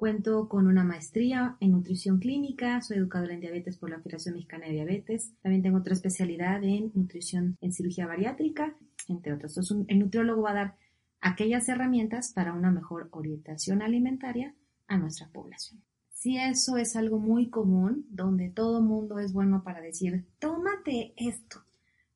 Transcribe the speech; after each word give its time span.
Cuento 0.00 0.48
con 0.48 0.66
una 0.66 0.82
maestría 0.82 1.58
en 1.60 1.72
nutrición 1.72 2.20
clínica, 2.20 2.80
soy 2.80 2.96
educadora 2.96 3.34
en 3.34 3.40
diabetes 3.40 3.76
por 3.76 3.90
la 3.90 4.00
Federación 4.00 4.36
Mexicana 4.36 4.64
de 4.64 4.72
Diabetes. 4.72 5.34
También 5.42 5.62
tengo 5.62 5.76
otra 5.76 5.92
especialidad 5.92 6.64
en 6.64 6.90
nutrición 6.94 7.58
en 7.60 7.70
cirugía 7.70 8.06
bariátrica, 8.06 8.74
entre 9.08 9.34
otros. 9.34 9.58
Entonces, 9.58 9.86
el 9.88 9.98
nutriólogo 9.98 10.40
va 10.40 10.52
a 10.52 10.54
dar 10.54 10.76
aquellas 11.20 11.68
herramientas 11.68 12.32
para 12.32 12.54
una 12.54 12.70
mejor 12.70 13.08
orientación 13.10 13.82
alimentaria 13.82 14.54
a 14.88 14.96
nuestra 14.96 15.28
población. 15.28 15.82
Si 16.14 16.38
eso 16.38 16.78
es 16.78 16.96
algo 16.96 17.18
muy 17.18 17.50
común, 17.50 18.06
donde 18.08 18.48
todo 18.48 18.80
mundo 18.80 19.18
es 19.18 19.34
bueno 19.34 19.62
para 19.62 19.82
decir, 19.82 20.24
tómate 20.38 21.12
esto, 21.18 21.62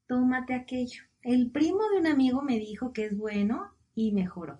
tómate 0.07 0.55
aquello. 0.55 1.03
El 1.21 1.51
primo 1.51 1.81
de 1.93 1.99
un 2.01 2.07
amigo 2.07 2.41
me 2.41 2.59
dijo 2.59 2.95
que 2.95 3.05
es 3.05 3.15
bueno 3.15 3.75
y 3.95 4.13
mejoró. 4.13 4.59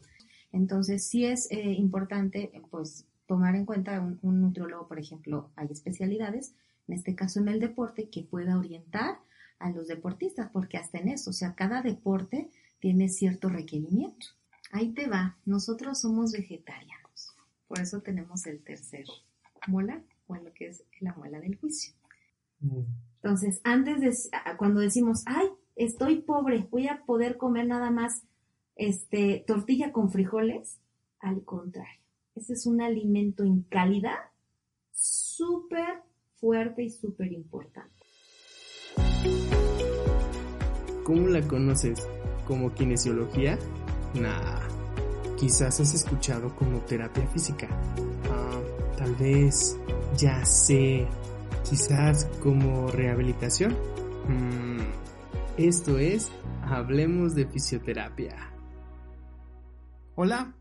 Entonces, 0.53 1.09
sí 1.09 1.25
es 1.25 1.51
eh, 1.51 1.73
importante, 1.73 2.53
pues, 2.71 3.07
tomar 3.27 3.57
en 3.57 3.65
cuenta 3.65 4.01
un, 4.01 4.19
un 4.23 4.41
nutriólogo, 4.41 4.87
por 4.87 4.99
ejemplo, 4.99 5.51
hay 5.57 5.69
especialidades, 5.71 6.55
en 6.89 6.95
este 6.95 7.15
caso 7.15 7.41
en 7.41 7.49
el 7.49 7.61
deporte, 7.61 8.09
que 8.11 8.23
pueda 8.23 8.59
orientar 8.59 9.19
a 9.59 9.71
los 9.71 9.89
deportistas, 9.89 10.51
porque 10.51 10.77
hasta 10.77 10.99
en 10.99 11.09
eso, 11.09 11.31
o 11.31 11.33
sea, 11.33 11.55
cada 11.55 11.83
deporte 11.83 12.51
tiene 12.81 13.09
cierto 13.09 13.49
requerimiento. 13.49 14.27
Ahí 14.73 14.93
te 14.93 15.07
va, 15.09 15.39
nosotros 15.47 16.01
somos 16.01 16.33
vegetarianos, 16.33 17.35
por 17.69 17.81
eso 17.81 18.01
tenemos 18.03 18.47
el 18.47 18.63
tercer 18.63 19.07
mola, 19.67 20.03
o 20.27 20.35
lo 20.37 20.53
que 20.53 20.69
es 20.69 20.85
la 21.01 21.15
muela 21.15 21.41
del 21.41 21.57
juicio. 21.57 21.95
Mm. 22.61 22.81
Entonces, 23.23 23.61
antes 23.65 24.01
de, 24.01 24.13
cuando 24.59 24.81
decimos, 24.81 25.23
ay, 25.27 25.47
estoy 25.77 26.21
pobre, 26.23 26.67
voy 26.71 26.89
a 26.89 27.03
poder 27.05 27.37
comer 27.37 27.67
nada 27.67 27.91
más 27.91 28.23
este, 28.77 29.45
tortilla 29.47 29.93
con 29.93 30.11
frijoles, 30.11 30.79
al 31.21 31.45
contrario 31.45 32.04
ese 32.35 32.55
es 32.55 32.67
un 32.67 32.81
alimento 32.81 33.45
en 33.45 33.63
calidad 33.63 34.19
súper 34.91 36.03
fuerte 36.35 36.83
y 36.83 36.91
súper 36.91 37.33
importante. 37.33 38.05
¿Cómo 41.05 41.29
la 41.29 41.47
conoces? 41.47 42.09
¿Como 42.47 42.73
kinesiología? 42.75 43.59
Nah. 44.15 44.61
Quizás 45.37 45.81
has 45.81 45.95
escuchado 45.95 46.55
como 46.57 46.79
terapia 46.81 47.27
física. 47.29 47.69
Ah, 48.31 48.61
tal 48.97 49.15
vez, 49.17 49.77
ya 50.17 50.45
sé. 50.45 51.07
Quizás 51.69 52.27
como 52.43 52.89
rehabilitación. 52.89 53.77
Mm, 54.29 54.81
esto 55.59 55.99
es 55.99 56.31
Hablemos 56.63 57.35
de 57.35 57.47
Fisioterapia. 57.47 58.37
Hola, 60.15 60.55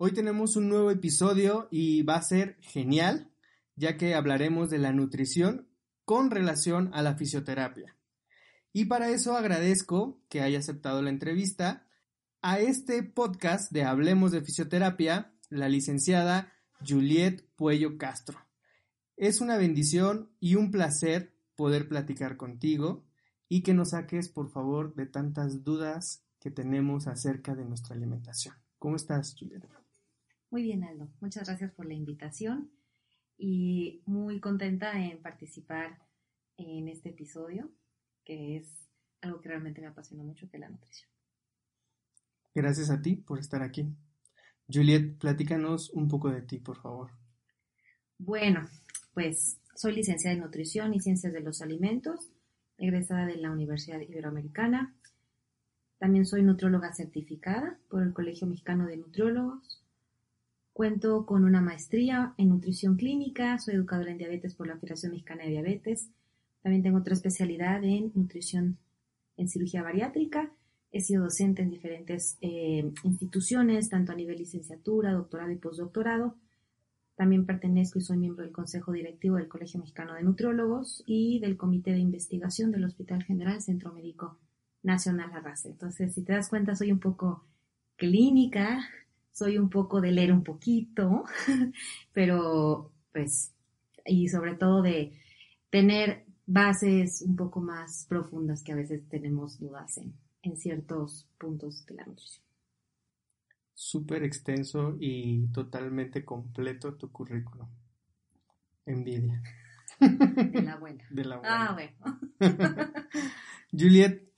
Hoy 0.00 0.12
tenemos 0.12 0.54
un 0.54 0.68
nuevo 0.68 0.92
episodio 0.92 1.66
y 1.72 2.02
va 2.02 2.14
a 2.14 2.22
ser 2.22 2.56
genial, 2.60 3.32
ya 3.74 3.96
que 3.96 4.14
hablaremos 4.14 4.70
de 4.70 4.78
la 4.78 4.92
nutrición 4.92 5.66
con 6.04 6.30
relación 6.30 6.90
a 6.94 7.02
la 7.02 7.16
fisioterapia. 7.16 7.96
Y 8.72 8.84
para 8.84 9.10
eso 9.10 9.36
agradezco 9.36 10.20
que 10.28 10.40
haya 10.40 10.60
aceptado 10.60 11.02
la 11.02 11.10
entrevista 11.10 11.84
a 12.42 12.60
este 12.60 13.02
podcast 13.02 13.72
de 13.72 13.82
Hablemos 13.82 14.30
de 14.30 14.40
Fisioterapia, 14.40 15.32
la 15.50 15.68
licenciada 15.68 16.52
Juliet 16.86 17.44
Puello 17.56 17.98
Castro. 17.98 18.38
Es 19.16 19.40
una 19.40 19.56
bendición 19.56 20.30
y 20.38 20.54
un 20.54 20.70
placer 20.70 21.34
poder 21.56 21.88
platicar 21.88 22.36
contigo 22.36 23.04
y 23.48 23.64
que 23.64 23.74
nos 23.74 23.90
saques, 23.90 24.28
por 24.28 24.48
favor, 24.52 24.94
de 24.94 25.06
tantas 25.06 25.64
dudas 25.64 26.22
que 26.38 26.52
tenemos 26.52 27.08
acerca 27.08 27.56
de 27.56 27.64
nuestra 27.64 27.96
alimentación. 27.96 28.54
¿Cómo 28.78 28.94
estás, 28.94 29.34
Juliet? 29.36 29.77
Muy 30.50 30.62
bien, 30.62 30.82
Aldo. 30.82 31.08
Muchas 31.20 31.46
gracias 31.46 31.72
por 31.72 31.86
la 31.86 31.94
invitación 31.94 32.70
y 33.36 34.02
muy 34.06 34.40
contenta 34.40 34.98
en 35.04 35.20
participar 35.20 35.98
en 36.56 36.88
este 36.88 37.10
episodio, 37.10 37.70
que 38.24 38.56
es 38.56 38.88
algo 39.20 39.40
que 39.40 39.48
realmente 39.50 39.80
me 39.80 39.88
apasiona 39.88 40.22
mucho, 40.22 40.48
que 40.48 40.56
es 40.56 40.60
la 40.60 40.70
nutrición. 40.70 41.10
Gracias 42.54 42.90
a 42.90 43.02
ti 43.02 43.16
por 43.16 43.38
estar 43.38 43.62
aquí. 43.62 43.86
Juliet, 44.72 45.18
platícanos 45.18 45.90
un 45.90 46.08
poco 46.08 46.30
de 46.30 46.42
ti, 46.42 46.58
por 46.58 46.80
favor. 46.80 47.10
Bueno, 48.18 48.66
pues 49.12 49.60
soy 49.74 49.94
licenciada 49.94 50.34
en 50.34 50.42
nutrición 50.42 50.94
y 50.94 51.00
ciencias 51.00 51.32
de 51.32 51.40
los 51.40 51.60
alimentos, 51.60 52.30
egresada 52.78 53.26
de 53.26 53.36
la 53.36 53.50
Universidad 53.50 54.00
Iberoamericana. 54.00 54.94
También 55.98 56.24
soy 56.24 56.42
nutrióloga 56.42 56.94
certificada 56.94 57.78
por 57.88 58.02
el 58.02 58.14
Colegio 58.14 58.46
Mexicano 58.46 58.86
de 58.86 58.96
Nutriólogos 58.96 59.84
Cuento 60.78 61.26
con 61.26 61.42
una 61.42 61.60
maestría 61.60 62.34
en 62.36 62.50
nutrición 62.50 62.94
clínica, 62.94 63.58
soy 63.58 63.74
educadora 63.74 64.12
en 64.12 64.18
diabetes 64.18 64.54
por 64.54 64.68
la 64.68 64.76
Federación 64.76 65.10
Mexicana 65.10 65.42
de 65.42 65.50
Diabetes. 65.50 66.08
También 66.62 66.84
tengo 66.84 66.98
otra 66.98 67.14
especialidad 67.14 67.82
en 67.82 68.12
nutrición 68.14 68.78
en 69.36 69.48
cirugía 69.48 69.82
bariátrica. 69.82 70.52
He 70.92 71.00
sido 71.00 71.24
docente 71.24 71.62
en 71.62 71.70
diferentes 71.70 72.38
eh, 72.42 72.92
instituciones, 73.02 73.88
tanto 73.88 74.12
a 74.12 74.14
nivel 74.14 74.38
licenciatura, 74.38 75.10
doctorado 75.14 75.50
y 75.50 75.56
postdoctorado. 75.56 76.36
También 77.16 77.44
pertenezco 77.44 77.98
y 77.98 78.02
soy 78.02 78.18
miembro 78.18 78.44
del 78.44 78.52
Consejo 78.52 78.92
Directivo 78.92 79.34
del 79.34 79.48
Colegio 79.48 79.80
Mexicano 79.80 80.14
de 80.14 80.22
Nutriólogos 80.22 81.02
y 81.06 81.40
del 81.40 81.56
Comité 81.56 81.90
de 81.90 81.98
Investigación 81.98 82.70
del 82.70 82.84
Hospital 82.84 83.24
General 83.24 83.60
Centro 83.60 83.92
Médico 83.92 84.38
Nacional 84.84 85.32
Arrase. 85.32 85.70
Entonces, 85.70 86.14
si 86.14 86.22
te 86.22 86.34
das 86.34 86.48
cuenta, 86.48 86.76
soy 86.76 86.92
un 86.92 87.00
poco 87.00 87.44
clínica, 87.96 88.78
soy 89.38 89.56
un 89.56 89.70
poco 89.70 90.00
de 90.00 90.10
leer 90.10 90.32
un 90.32 90.42
poquito, 90.42 91.24
pero 92.12 92.92
pues, 93.12 93.54
y 94.04 94.28
sobre 94.28 94.56
todo 94.56 94.82
de 94.82 95.12
tener 95.70 96.26
bases 96.46 97.22
un 97.22 97.36
poco 97.36 97.60
más 97.60 98.06
profundas 98.08 98.62
que 98.64 98.72
a 98.72 98.76
veces 98.76 99.08
tenemos 99.08 99.58
dudas 99.60 99.96
en, 99.98 100.14
en 100.42 100.56
ciertos 100.56 101.28
puntos 101.38 101.86
de 101.86 101.94
la 101.94 102.06
nutrición. 102.06 102.44
Súper 103.74 104.24
extenso 104.24 104.96
y 104.98 105.46
totalmente 105.52 106.24
completo 106.24 106.94
tu 106.94 107.12
currículum. 107.12 107.68
Envidia. 108.86 109.40
De 110.00 110.62
la 110.62 110.76
buena. 110.76 111.04
De 111.10 111.24
la 111.24 111.36
buena. 111.36 111.68
Ah, 111.68 111.74
bueno. 111.74 112.20
Juliet, 113.72 114.32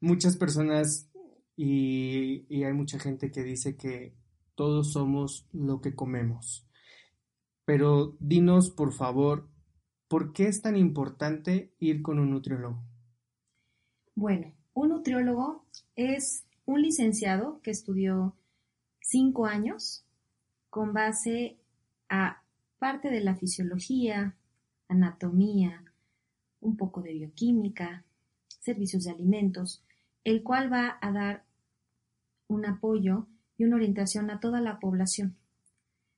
muchas 0.00 0.36
personas 0.36 1.10
y, 1.56 2.44
y, 2.48 2.64
hay 2.64 2.72
mucha 2.74 2.98
gente 2.98 3.30
que 3.30 3.42
dice 3.42 3.76
que 3.76 4.14
todos 4.56 4.92
somos 4.92 5.46
lo 5.52 5.80
que 5.80 5.94
comemos. 5.94 6.66
Pero 7.64 8.16
dinos, 8.18 8.70
por 8.70 8.92
favor, 8.92 9.48
¿por 10.08 10.32
qué 10.32 10.48
es 10.48 10.62
tan 10.62 10.76
importante 10.76 11.72
ir 11.78 12.02
con 12.02 12.18
un 12.18 12.30
nutriólogo? 12.30 12.82
Bueno, 14.14 14.52
un 14.74 14.88
nutriólogo 14.88 15.64
es 15.94 16.44
un 16.64 16.82
licenciado 16.82 17.60
que 17.62 17.70
estudió 17.70 18.34
cinco 19.00 19.46
años 19.46 20.04
con 20.70 20.92
base 20.92 21.58
a 22.08 22.42
parte 22.78 23.10
de 23.10 23.20
la 23.20 23.36
fisiología, 23.36 24.36
anatomía, 24.88 25.84
un 26.60 26.76
poco 26.76 27.02
de 27.02 27.12
bioquímica, 27.12 28.04
servicios 28.48 29.04
de 29.04 29.10
alimentos, 29.10 29.84
el 30.24 30.42
cual 30.42 30.72
va 30.72 30.98
a 31.00 31.12
dar 31.12 31.44
un 32.48 32.64
apoyo 32.66 33.26
y 33.58 33.64
una 33.64 33.76
orientación 33.76 34.30
a 34.30 34.40
toda 34.40 34.60
la 34.60 34.78
población. 34.78 35.36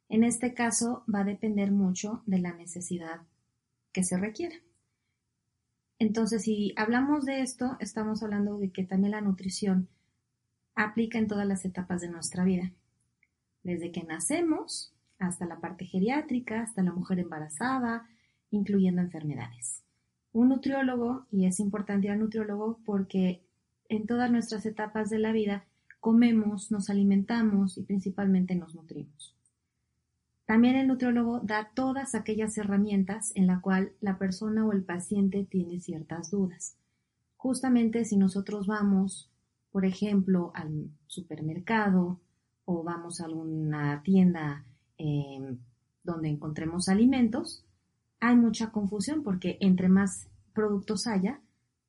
En 0.09 0.25
este 0.25 0.55
caso 0.55 1.05
va 1.13 1.21
a 1.21 1.25
depender 1.25 1.71
mucho 1.71 2.23
de 2.27 2.39
la 2.39 2.53
necesidad 2.53 3.21
que 3.93 4.03
se 4.03 4.17
requiere. 4.17 4.63
Entonces, 5.99 6.43
si 6.43 6.73
hablamos 6.77 7.25
de 7.25 7.41
esto, 7.41 7.77
estamos 7.81 8.23
hablando 8.23 8.59
de 8.59 8.71
que 8.71 8.85
también 8.85 9.13
la 9.13 9.21
nutrición 9.21 9.89
aplica 10.75 11.19
en 11.19 11.27
todas 11.27 11.47
las 11.47 11.65
etapas 11.65 12.01
de 12.01 12.09
nuestra 12.09 12.45
vida, 12.45 12.73
desde 13.65 13.91
que 13.91 14.05
nacemos 14.05 14.95
hasta 15.19 15.45
la 15.45 15.59
parte 15.61 15.85
geriátrica, 15.85 16.63
hasta 16.63 16.83
la 16.83 16.93
mujer 16.93 17.19
embarazada, 17.19 18.09
incluyendo 18.51 19.03
enfermedades. 19.03 19.83
Un 20.33 20.51
nutriólogo, 20.51 21.27
y 21.33 21.47
es 21.47 21.59
importante 21.59 22.07
ir 22.07 22.13
al 22.13 22.21
nutriólogo 22.21 22.79
porque 22.85 23.43
en 23.89 24.07
todas 24.07 24.31
nuestras 24.31 24.65
etapas 24.67 25.11
de 25.11 25.19
la 25.19 25.33
vida 25.33 25.65
comemos, 26.01 26.71
nos 26.71 26.91
alimentamos 26.91 27.79
y 27.79 27.83
principalmente 27.83 28.55
nos 28.55 28.75
nutrimos. 28.75 29.35
También 30.49 30.77
el 30.77 30.89
nutriólogo 30.89 31.41
da 31.41 31.71
todas 31.75 32.15
aquellas 32.15 32.57
herramientas 32.57 33.33
en 33.35 33.47
la 33.47 33.61
cual 33.61 33.93
la 34.01 34.17
persona 34.17 34.65
o 34.67 34.73
el 34.73 34.83
paciente 34.83 35.45
tiene 35.45 35.79
ciertas 35.79 36.31
dudas. 36.31 36.79
Justamente 37.37 38.07
si 38.07 38.17
nosotros 38.17 38.67
vamos, 38.67 39.31
por 39.71 39.85
ejemplo, 39.85 40.51
al 40.55 40.91
supermercado 41.07 42.19
o 42.65 42.83
vamos 42.83 43.21
a 43.21 43.27
alguna 43.27 44.03
tienda 44.03 44.65
em, 44.97 45.59
donde 46.03 46.29
encontremos 46.31 46.89
alimentos, 46.89 47.65
hay 48.19 48.35
mucha 48.35 48.71
confusión 48.73 49.23
porque 49.23 49.59
entre 49.61 49.91
más 49.91 50.29
productos 50.55 51.07
haya, 51.07 51.41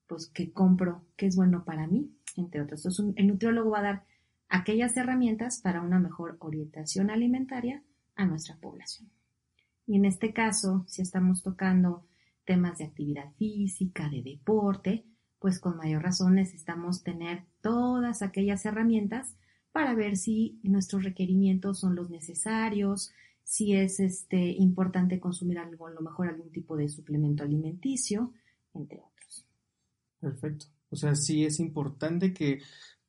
pues 0.06 0.28
que 0.28 0.52
compro, 0.52 1.02
qué 1.16 1.28
es 1.28 1.36
bueno 1.38 1.64
para 1.64 1.88
mí, 1.88 2.12
entre 2.38 2.62
otros. 2.62 2.86
Entonces, 2.86 3.14
el 3.16 3.28
nutriólogo 3.28 3.72
va 3.72 3.80
a 3.80 3.84
dar 3.84 4.04
aquellas 4.50 4.98
herramientas 4.98 5.62
para 5.62 5.82
una 5.82 6.00
mejor 6.00 6.38
orientación 6.40 7.10
alimentaria 7.10 7.84
a 8.16 8.26
nuestra 8.26 8.58
población. 8.58 9.10
Y 9.88 9.96
en 9.96 10.06
este 10.06 10.34
caso, 10.34 10.86
si 10.88 11.02
estamos 11.02 11.42
tocando 11.42 12.06
temas 12.46 12.80
de 12.80 12.86
actividad 12.86 13.32
física, 13.38 14.10
de 14.10 14.22
deporte, 14.22 15.06
pues 15.40 15.60
con 15.60 15.78
mayor 15.78 16.04
razón 16.04 16.36
necesitamos 16.36 17.04
tener 17.04 17.46
todas 17.62 18.22
aquellas 18.22 18.66
herramientas 18.66 19.36
para 19.72 19.94
ver 19.94 20.18
si 20.18 20.60
nuestros 20.64 21.04
requerimientos 21.04 21.80
son 21.80 21.96
los 21.96 22.10
necesarios, 22.10 23.12
si 23.44 23.74
es 23.74 24.00
este, 24.00 24.52
importante 24.52 25.20
consumir 25.20 25.60
algo, 25.60 25.88
a 25.88 25.92
lo 25.92 26.02
mejor 26.02 26.28
algún 26.28 26.52
tipo 26.52 26.76
de 26.76 26.90
suplemento 26.90 27.44
alimenticio, 27.44 28.34
entre 28.74 29.00
otros. 29.00 29.48
Perfecto. 30.20 30.68
O 30.90 30.96
sea, 30.96 31.16
sí 31.16 31.46
es 31.46 31.60
importante 31.60 32.34
que 32.34 32.60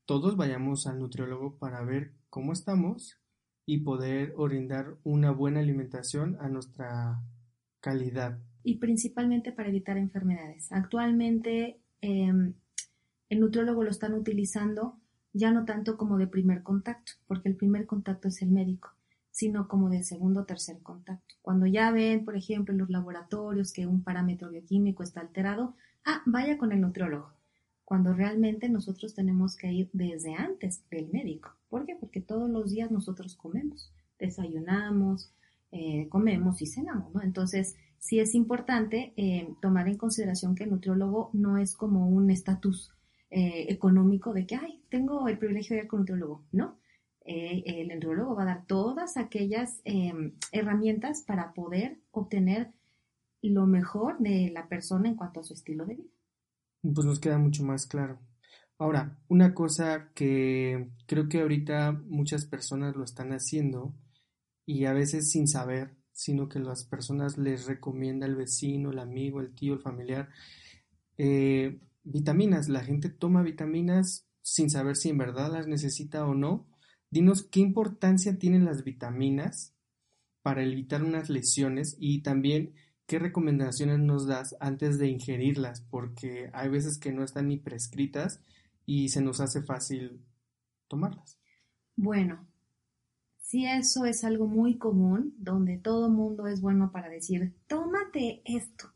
todos 0.04 0.36
vayamos 0.36 0.86
al 0.86 0.98
nutriólogo 0.98 1.56
para 1.56 1.82
ver 1.82 2.12
cómo 2.28 2.52
estamos 2.52 3.18
y 3.64 3.78
poder 3.78 4.34
orientar 4.36 4.96
una 5.04 5.30
buena 5.30 5.60
alimentación 5.60 6.36
a 6.40 6.48
nuestra 6.48 7.22
calidad. 7.80 8.38
Y 8.62 8.78
principalmente 8.78 9.52
para 9.52 9.68
evitar 9.68 9.96
enfermedades. 9.96 10.70
Actualmente 10.72 11.80
em, 12.00 12.54
el 13.28 13.40
nutriólogo 13.40 13.84
lo 13.84 13.90
están 13.90 14.14
utilizando 14.14 14.98
ya 15.32 15.52
no 15.52 15.64
tanto 15.64 15.96
como 15.96 16.18
de 16.18 16.26
primer 16.26 16.62
contacto, 16.64 17.12
porque 17.28 17.48
el 17.48 17.54
primer 17.54 17.86
contacto 17.86 18.28
es 18.28 18.42
el 18.42 18.50
médico, 18.50 18.90
sino 19.30 19.68
como 19.68 19.88
de 19.88 20.02
segundo 20.02 20.40
o 20.40 20.44
tercer 20.44 20.82
contacto. 20.82 21.36
Cuando 21.40 21.66
ya 21.66 21.92
ven, 21.92 22.24
por 22.24 22.36
ejemplo, 22.36 22.72
en 22.72 22.80
los 22.80 22.90
laboratorios 22.90 23.72
que 23.72 23.86
un 23.86 24.02
parámetro 24.02 24.50
bioquímico 24.50 25.04
está 25.04 25.20
alterado, 25.20 25.76
ah, 26.04 26.22
vaya 26.26 26.58
con 26.58 26.72
el 26.72 26.80
nutriólogo 26.80 27.39
cuando 27.90 28.12
realmente 28.12 28.68
nosotros 28.68 29.16
tenemos 29.16 29.56
que 29.56 29.72
ir 29.72 29.90
desde 29.92 30.34
antes 30.34 30.88
del 30.92 31.08
médico. 31.08 31.56
¿Por 31.68 31.86
qué? 31.86 31.96
Porque 31.96 32.20
todos 32.20 32.48
los 32.48 32.70
días 32.70 32.92
nosotros 32.92 33.34
comemos, 33.34 33.92
desayunamos, 34.16 35.34
eh, 35.72 36.06
comemos 36.08 36.62
y 36.62 36.66
cenamos, 36.66 37.12
¿no? 37.12 37.20
Entonces, 37.20 37.74
sí 37.98 38.20
es 38.20 38.36
importante 38.36 39.12
eh, 39.16 39.52
tomar 39.60 39.88
en 39.88 39.96
consideración 39.96 40.54
que 40.54 40.62
el 40.62 40.70
nutriólogo 40.70 41.30
no 41.32 41.58
es 41.58 41.74
como 41.74 42.08
un 42.08 42.30
estatus 42.30 42.94
eh, 43.28 43.66
económico 43.70 44.32
de 44.34 44.46
que, 44.46 44.54
ay, 44.54 44.84
tengo 44.88 45.26
el 45.26 45.38
privilegio 45.38 45.74
de 45.74 45.82
ir 45.82 45.88
con 45.88 45.98
un 45.98 46.02
nutriólogo, 46.02 46.44
¿no? 46.52 46.78
el 47.24 47.88
nutriólogo 47.88 48.36
va 48.36 48.42
a 48.42 48.46
dar 48.46 48.66
todas 48.66 49.16
aquellas 49.16 49.80
em, 49.84 50.34
herramientas 50.52 51.22
para 51.22 51.52
poder 51.54 51.98
obtener 52.12 52.72
lo 53.42 53.66
mejor 53.66 54.18
de 54.18 54.50
la 54.50 54.68
persona 54.68 55.08
en 55.08 55.16
cuanto 55.16 55.40
a 55.40 55.44
su 55.44 55.54
estilo 55.54 55.86
de 55.86 55.96
vida 55.96 56.10
pues 56.82 57.06
nos 57.06 57.20
queda 57.20 57.38
mucho 57.38 57.64
más 57.64 57.86
claro. 57.86 58.20
Ahora, 58.78 59.18
una 59.28 59.52
cosa 59.54 60.10
que 60.14 60.88
creo 61.06 61.28
que 61.28 61.42
ahorita 61.42 61.92
muchas 61.92 62.46
personas 62.46 62.96
lo 62.96 63.04
están 63.04 63.32
haciendo 63.32 63.94
y 64.64 64.86
a 64.86 64.92
veces 64.92 65.30
sin 65.30 65.46
saber, 65.48 65.96
sino 66.12 66.48
que 66.48 66.60
las 66.60 66.84
personas 66.84 67.36
les 67.36 67.66
recomienda 67.66 68.26
el 68.26 68.36
vecino, 68.36 68.90
el 68.90 68.98
amigo, 68.98 69.40
el 69.40 69.54
tío, 69.54 69.74
el 69.74 69.80
familiar, 69.80 70.30
eh, 71.18 71.78
vitaminas. 72.04 72.68
La 72.68 72.82
gente 72.82 73.10
toma 73.10 73.42
vitaminas 73.42 74.26
sin 74.40 74.70
saber 74.70 74.96
si 74.96 75.10
en 75.10 75.18
verdad 75.18 75.52
las 75.52 75.66
necesita 75.66 76.24
o 76.24 76.34
no. 76.34 76.66
Dinos 77.10 77.42
qué 77.42 77.60
importancia 77.60 78.38
tienen 78.38 78.64
las 78.64 78.84
vitaminas 78.84 79.74
para 80.42 80.62
evitar 80.62 81.02
unas 81.02 81.28
lesiones 81.28 81.96
y 81.98 82.22
también 82.22 82.74
¿qué 83.10 83.18
recomendaciones 83.18 83.98
nos 83.98 84.28
das 84.28 84.54
antes 84.60 84.96
de 84.96 85.08
ingerirlas? 85.08 85.80
Porque 85.80 86.48
hay 86.52 86.68
veces 86.68 86.96
que 86.96 87.10
no 87.10 87.24
están 87.24 87.48
ni 87.48 87.56
prescritas 87.56 88.40
y 88.86 89.08
se 89.08 89.20
nos 89.20 89.40
hace 89.40 89.62
fácil 89.62 90.20
tomarlas. 90.86 91.36
Bueno, 91.96 92.46
si 93.40 93.66
eso 93.66 94.04
es 94.04 94.22
algo 94.22 94.46
muy 94.46 94.78
común, 94.78 95.34
donde 95.38 95.76
todo 95.76 96.08
mundo 96.08 96.46
es 96.46 96.60
bueno 96.60 96.92
para 96.92 97.08
decir, 97.08 97.52
tómate 97.66 98.42
esto, 98.44 98.92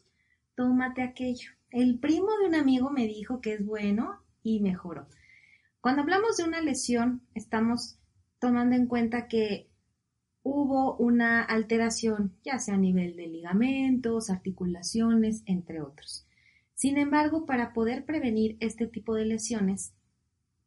tómate 0.55 1.03
aquello. 1.03 1.51
El 1.71 1.99
primo 1.99 2.29
de 2.41 2.47
un 2.47 2.55
amigo 2.55 2.91
me 2.91 3.09
dijo 3.09 3.41
que 3.41 3.55
es 3.55 3.67
bueno 3.67 4.21
y 4.45 4.61
mejoró. 4.61 5.09
Cuando 5.81 6.03
hablamos 6.03 6.37
de 6.37 6.45
una 6.45 6.61
lesión, 6.61 7.23
estamos 7.35 7.99
tomando 8.39 8.77
en 8.77 8.87
cuenta 8.87 9.27
que 9.27 9.69
hubo 10.45 10.95
una 10.97 11.43
alteración, 11.43 12.37
ya 12.45 12.59
sea 12.61 12.75
a 12.75 12.79
nivel 12.79 13.17
de 13.17 13.27
ligamentos, 13.27 14.31
articulaciones, 14.31 15.43
entre 15.47 15.81
otros. 15.81 16.29
Sin 16.75 16.99
embargo, 16.99 17.47
para 17.47 17.73
poder 17.73 18.05
prevenir 18.05 18.57
este 18.61 18.87
tipo 18.87 19.15
de 19.15 19.25
lesiones, 19.25 19.95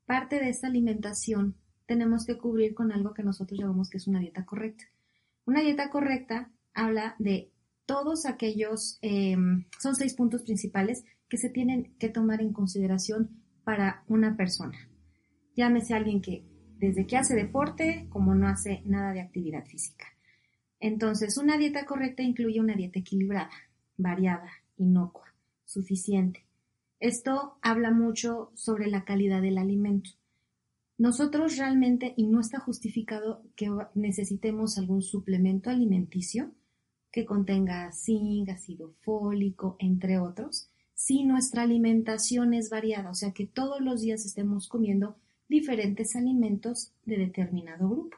parte 0.05 0.39
de 0.39 0.49
esta 0.49 0.67
alimentación 0.67 1.55
tenemos 1.85 2.25
que 2.25 2.37
cubrir 2.37 2.73
con 2.73 2.91
algo 2.91 3.13
que 3.13 3.23
nosotros 3.23 3.59
llamamos 3.59 3.89
que 3.89 3.97
es 3.97 4.07
una 4.07 4.19
dieta 4.19 4.45
correcta. 4.45 4.83
Una 5.45 5.61
dieta 5.61 5.89
correcta 5.91 6.51
habla 6.73 7.15
de 7.19 7.51
todos 7.85 8.25
aquellos, 8.25 8.97
em, 9.01 9.65
son 9.79 9.95
seis 9.95 10.15
puntos 10.15 10.43
principales 10.43 11.05
que 11.29 11.37
se 11.37 11.49
tienen 11.49 11.95
que 11.99 12.09
tomar 12.09 12.41
en 12.41 12.51
consideración 12.51 13.43
para 13.63 14.03
una 14.07 14.35
persona. 14.35 14.89
Llámese 15.55 15.93
alguien 15.93 16.21
que 16.21 16.45
desde 16.79 17.05
que 17.07 17.17
hace 17.17 17.35
deporte 17.35 18.07
como 18.09 18.35
no 18.35 18.47
hace 18.47 18.81
nada 18.85 19.13
de 19.13 19.21
actividad 19.21 19.65
física. 19.65 20.05
Entonces, 20.79 21.37
una 21.37 21.57
dieta 21.57 21.85
correcta 21.85 22.23
incluye 22.23 22.59
una 22.59 22.75
dieta 22.75 22.99
equilibrada, 22.99 23.49
variada, 23.97 24.51
inocua, 24.77 25.33
suficiente. 25.65 26.45
Esto 26.99 27.57
habla 27.61 27.91
mucho 27.91 28.51
sobre 28.55 28.87
la 28.87 29.03
calidad 29.03 29.41
del 29.41 29.57
alimento. 29.57 30.11
Nosotros 30.97 31.57
realmente, 31.57 32.13
y 32.17 32.25
no 32.25 32.39
está 32.39 32.59
justificado 32.59 33.43
que 33.55 33.69
necesitemos 33.93 34.77
algún 34.77 35.03
suplemento 35.03 35.69
alimenticio 35.69 36.51
que 37.11 37.25
contenga 37.25 37.91
zinc, 37.91 38.49
ácido 38.49 38.93
fólico, 39.01 39.75
entre 39.79 40.19
otros, 40.19 40.69
si 40.95 41.23
nuestra 41.23 41.61
alimentación 41.61 42.55
es 42.55 42.71
variada, 42.71 43.11
o 43.11 43.13
sea 43.13 43.31
que 43.31 43.45
todos 43.45 43.81
los 43.81 44.01
días 44.01 44.25
estemos 44.25 44.67
comiendo 44.67 45.15
diferentes 45.47 46.15
alimentos 46.15 46.91
de 47.05 47.17
determinado 47.17 47.89
grupo. 47.89 48.17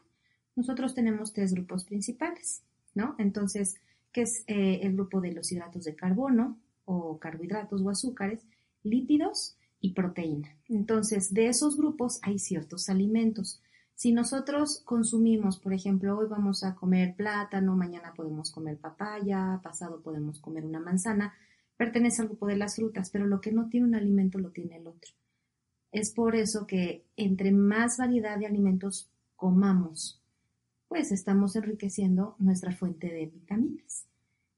Nosotros 0.56 0.96
tenemos 0.96 1.34
tres 1.34 1.54
grupos 1.54 1.86
principales, 1.86 2.64
¿no? 2.96 3.16
Entonces, 3.18 3.76
¿qué 4.12 4.22
es 4.24 4.44
eh, 4.48 4.80
el 4.84 4.94
grupo 4.94 5.22
de 5.22 5.32
los 5.32 5.52
hidratos 5.52 5.86
de 5.86 5.96
carbono 5.96 6.58
o 6.86 7.20
carbohidratos 7.20 7.82
o 7.82 7.90
azúcares, 7.90 8.46
lípidos 8.84 9.56
y 9.80 9.94
proteína. 9.94 10.50
Entonces, 10.68 11.34
de 11.34 11.48
esos 11.48 11.78
grupos 11.78 12.20
hay 12.24 12.40
ciertos 12.40 12.90
alimentos. 12.90 13.62
Si 13.94 14.12
nosotros 14.12 14.82
consumimos, 14.86 15.60
por 15.60 15.74
ejemplo, 15.74 16.18
hoy 16.18 16.28
vamos 16.28 16.64
a 16.64 16.74
comer 16.74 17.16
plátano, 17.16 17.76
mañana 17.76 18.14
podemos 18.16 18.52
comer 18.52 18.78
papaya, 18.78 19.60
pasado 19.62 20.02
podemos 20.02 20.40
comer 20.40 20.66
una 20.66 20.80
manzana, 20.80 21.34
pertenece 21.78 22.22
al 22.22 22.30
grupo 22.30 22.48
de 22.48 22.58
las 22.58 22.78
frutas, 22.78 23.10
pero 23.12 23.28
lo 23.28 23.40
que 23.40 23.52
no 23.52 23.70
tiene 23.70 23.88
un 23.88 23.96
alimento 23.96 24.40
lo 24.40 24.50
tiene 24.50 24.78
el 24.78 24.88
otro. 24.88 25.12
Es 25.91 26.12
por 26.12 26.36
eso 26.36 26.67
que 26.67 27.03
entre 27.17 27.51
más 27.51 27.98
variedad 27.98 28.38
de 28.38 28.46
alimentos 28.46 29.10
comamos, 29.36 30.22
pues 30.88 31.12
estamos 31.12 31.55
enriqueciendo 31.55 32.36
nuestra 32.38 32.72
fuente 32.72 33.08
de 33.08 33.25
vitaminas. 33.25 34.05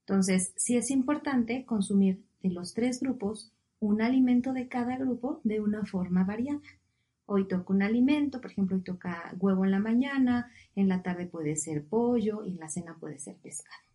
Entonces, 0.00 0.52
sí 0.56 0.76
es 0.76 0.90
importante 0.90 1.64
consumir 1.64 2.22
de 2.42 2.50
los 2.50 2.74
tres 2.74 3.00
grupos 3.00 3.52
un 3.80 4.02
alimento 4.02 4.52
de 4.52 4.68
cada 4.68 4.96
grupo 4.96 5.40
de 5.44 5.60
una 5.60 5.84
forma 5.86 6.24
variada. 6.24 6.60
Hoy 7.26 7.46
toca 7.48 7.72
un 7.72 7.82
alimento, 7.82 8.40
por 8.40 8.50
ejemplo, 8.50 8.76
hoy 8.76 8.82
toca 8.82 9.34
huevo 9.40 9.64
en 9.64 9.70
la 9.70 9.78
mañana, 9.78 10.50
en 10.74 10.88
la 10.88 11.02
tarde 11.02 11.26
puede 11.26 11.56
ser 11.56 11.84
pollo 11.84 12.44
y 12.44 12.50
en 12.50 12.58
la 12.58 12.68
cena 12.68 12.96
puede 12.98 13.18
ser 13.18 13.36
pescado 13.36 13.91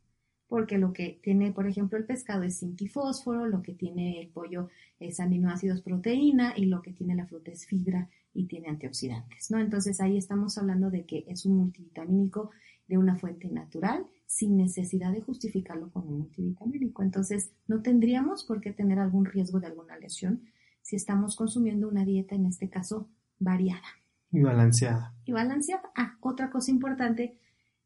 porque 0.48 0.78
lo 0.78 0.94
que 0.94 1.20
tiene, 1.22 1.52
por 1.52 1.68
ejemplo, 1.68 1.98
el 1.98 2.06
pescado 2.06 2.44
es 2.44 2.60
zinc 2.60 2.82
y 2.82 2.88
fósforo, 2.88 3.48
lo 3.48 3.62
que 3.62 3.74
tiene 3.74 4.22
el 4.22 4.30
pollo 4.30 4.70
es 5.00 5.20
aminoácidos, 5.20 5.82
proteína 5.82 6.54
y 6.56 6.66
lo 6.66 6.82
que 6.82 6.94
tiene 6.94 7.16
la 7.16 7.28
fruta 7.28 7.52
es 7.52 7.66
fibra 7.66 8.10
y 8.34 8.46
tiene 8.46 8.70
antioxidantes, 8.70 9.52
¿no? 9.52 9.60
Entonces 9.60 10.00
ahí 10.00 10.18
estamos 10.18 10.58
hablando 10.58 10.90
de 10.90 11.06
que 11.06 11.26
es 11.28 11.46
un 11.46 11.58
multivitamínico 11.58 12.52
de 12.88 12.98
una 12.98 13.18
fuente 13.18 13.50
natural 13.50 14.06
sin 14.26 14.58
necesidad 14.58 15.12
de 15.12 15.22
justificarlo 15.22 15.90
con 15.92 16.08
un 16.08 16.20
multivitamínico. 16.20 17.04
Entonces 17.04 17.52
no 17.68 17.82
tendríamos 17.82 18.46
por 18.46 18.62
qué 18.62 18.72
tener 18.72 19.00
algún 19.00 19.26
riesgo 19.26 19.60
de 19.60 19.68
alguna 19.68 19.98
lesión 19.98 20.44
si 20.82 20.96
estamos 20.96 21.36
consumiendo 21.36 21.90
una 21.90 22.06
dieta, 22.06 22.36
en 22.36 22.46
este 22.46 22.70
caso, 22.70 23.10
variada. 23.40 23.88
Y 24.32 24.42
balanceada. 24.42 25.14
Y 25.26 25.34
balanceada. 25.34 25.84
Ah, 25.96 26.18
otra 26.22 26.50
cosa 26.50 26.72
importante 26.72 27.38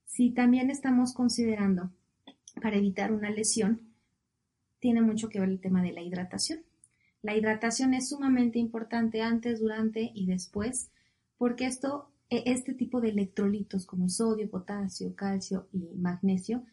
Si 0.05 0.31
también 0.31 0.69
estamos 0.69 1.13
considerando 1.13 1.91
para 2.59 2.77
evitar 2.77 3.11
una 3.11 3.29
lesión, 3.29 3.81
tiene 4.79 5.01
mucho 5.01 5.29
que 5.29 5.39
ver 5.39 5.49
el 5.49 5.61
tema 5.61 5.81
de 5.81 5.91
la 5.91 6.01
hidratación. 6.01 6.61
La 7.21 7.35
hidratación 7.35 7.93
es 7.93 8.09
sumamente 8.09 8.57
importante 8.57 9.21
antes, 9.21 9.59
durante 9.59 10.11
y 10.13 10.25
después, 10.25 10.89
porque 11.37 11.65
esto, 11.65 12.09
e, 12.29 12.43
este 12.47 12.73
tipo 12.73 12.99
de 12.99 13.09
electrolitos 13.09 13.85
como 13.85 14.09
sodio, 14.09 14.49
potasio, 14.49 15.15
calcio 15.15 15.67
y 15.71 15.95
magnesio 15.95 16.63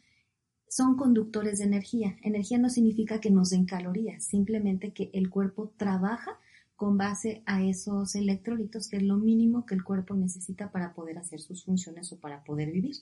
son 0.68 0.96
conductores 0.96 1.58
de 1.58 1.64
energía. 1.64 2.16
Energía 2.22 2.58
no 2.58 2.70
significa 2.70 3.20
que 3.20 3.30
nos 3.30 3.50
den 3.50 3.66
calorías, 3.66 4.24
simplemente 4.24 4.92
que 4.92 5.10
el 5.12 5.30
cuerpo 5.30 5.72
trabaja 5.76 6.38
con 6.76 6.96
base 6.96 7.42
a 7.44 7.62
esos 7.62 8.14
electrolitos, 8.14 8.88
que 8.88 8.98
es 8.98 9.02
lo 9.02 9.16
mínimo 9.16 9.66
que 9.66 9.74
el 9.74 9.82
cuerpo 9.82 10.14
necesita 10.14 10.70
para 10.70 10.94
poder 10.94 11.18
hacer 11.18 11.40
sus 11.40 11.64
funciones 11.64 12.12
o 12.12 12.20
para 12.20 12.44
poder 12.44 12.70
vivir. 12.70 12.96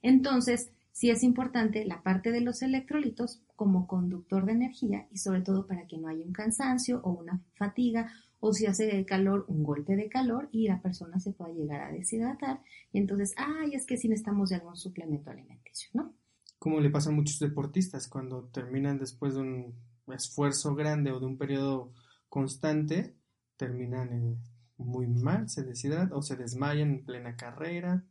Entonces, 0.00 0.70
sí 0.96 1.10
es 1.10 1.22
importante 1.22 1.84
la 1.84 2.02
parte 2.02 2.32
de 2.32 2.40
los 2.40 2.62
electrolitos 2.62 3.42
como 3.54 3.86
conductor 3.86 4.46
de 4.46 4.52
energía 4.52 5.06
y 5.10 5.18
sobre 5.18 5.42
todo 5.42 5.66
para 5.66 5.86
que 5.86 5.98
no 5.98 6.08
haya 6.08 6.24
un 6.24 6.32
cansancio 6.32 7.02
o 7.04 7.10
una 7.10 7.42
fatiga 7.54 8.10
o 8.40 8.54
si 8.54 8.64
hace 8.64 9.04
calor, 9.04 9.44
un 9.48 9.62
golpe 9.62 9.94
de 9.94 10.08
calor 10.08 10.48
y 10.52 10.68
la 10.68 10.80
persona 10.80 11.20
se 11.20 11.32
pueda 11.32 11.52
llegar 11.52 11.82
a 11.82 11.92
deshidratar 11.92 12.62
y 12.94 12.98
entonces, 12.98 13.34
ay, 13.36 13.74
es 13.74 13.84
que 13.84 13.98
sí 13.98 14.08
necesitamos 14.08 14.48
de 14.48 14.56
algún 14.56 14.74
suplemento 14.74 15.30
alimenticio, 15.30 15.90
¿no? 15.92 16.14
Como 16.58 16.80
le 16.80 16.88
pasa 16.88 17.10
a 17.10 17.12
muchos 17.12 17.40
deportistas 17.40 18.08
cuando 18.08 18.44
terminan 18.44 18.98
después 18.98 19.34
de 19.34 19.40
un 19.40 19.74
esfuerzo 20.08 20.74
grande 20.74 21.12
o 21.12 21.20
de 21.20 21.26
un 21.26 21.36
periodo 21.36 21.92
constante, 22.30 23.14
terminan 23.58 24.38
muy 24.78 25.08
mal, 25.08 25.50
se 25.50 25.62
deshidratan 25.62 26.14
o 26.14 26.22
se 26.22 26.36
desmayan 26.36 26.88
en 26.90 27.04
plena 27.04 27.36
carrera. 27.36 28.02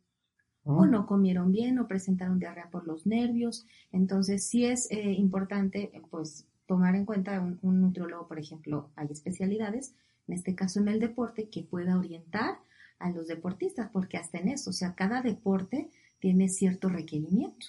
O 0.67 0.85
no 0.87 1.05
comieron 1.05 1.51
bien 1.51 1.77
o 1.77 1.87
presentaron 1.87 2.39
diarrea 2.39 2.69
por 2.71 2.87
los 2.87 3.05
nervios. 3.05 3.67
Entonces, 3.91 4.43
sí 4.43 4.65
es 4.65 4.89
eh, 4.89 5.11
importante, 5.11 5.91
pues, 6.09 6.47
tomar 6.65 6.95
en 6.95 7.05
cuenta 7.05 7.39
un, 7.39 7.59
un 7.61 7.81
nutriólogo, 7.81 8.27
por 8.27 8.39
ejemplo, 8.39 8.89
hay 8.95 9.07
especialidades, 9.11 9.93
en 10.27 10.33
este 10.33 10.55
caso 10.55 10.79
en 10.79 10.87
el 10.87 10.99
deporte, 10.99 11.49
que 11.49 11.61
pueda 11.61 11.97
orientar 11.97 12.57
a 12.99 13.11
los 13.11 13.27
deportistas, 13.27 13.89
porque 13.91 14.17
hasta 14.17 14.39
en 14.39 14.49
eso, 14.49 14.71
o 14.71 14.73
sea, 14.73 14.95
cada 14.95 15.21
deporte 15.21 15.89
tiene 16.19 16.49
cierto 16.49 16.89
requerimiento, 16.89 17.67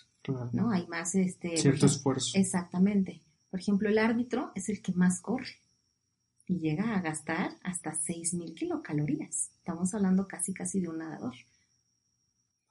¿no? 0.52 0.70
Hay 0.70 0.86
más, 0.86 1.14
este... 1.14 1.56
Cierto 1.56 1.86
esfuerzo. 1.86 2.38
Exactamente. 2.38 3.20
Por 3.50 3.60
ejemplo, 3.60 3.88
el 3.88 3.98
árbitro 3.98 4.52
es 4.54 4.68
el 4.68 4.80
que 4.80 4.92
más 4.92 5.20
corre 5.20 5.60
y 6.46 6.58
llega 6.58 6.96
a 6.96 7.00
gastar 7.00 7.52
hasta 7.62 7.92
6.000 7.92 8.54
kilocalorías. 8.54 9.50
Estamos 9.58 9.94
hablando 9.94 10.26
casi, 10.26 10.54
casi 10.54 10.80
de 10.80 10.88
un 10.88 10.98
nadador. 10.98 11.34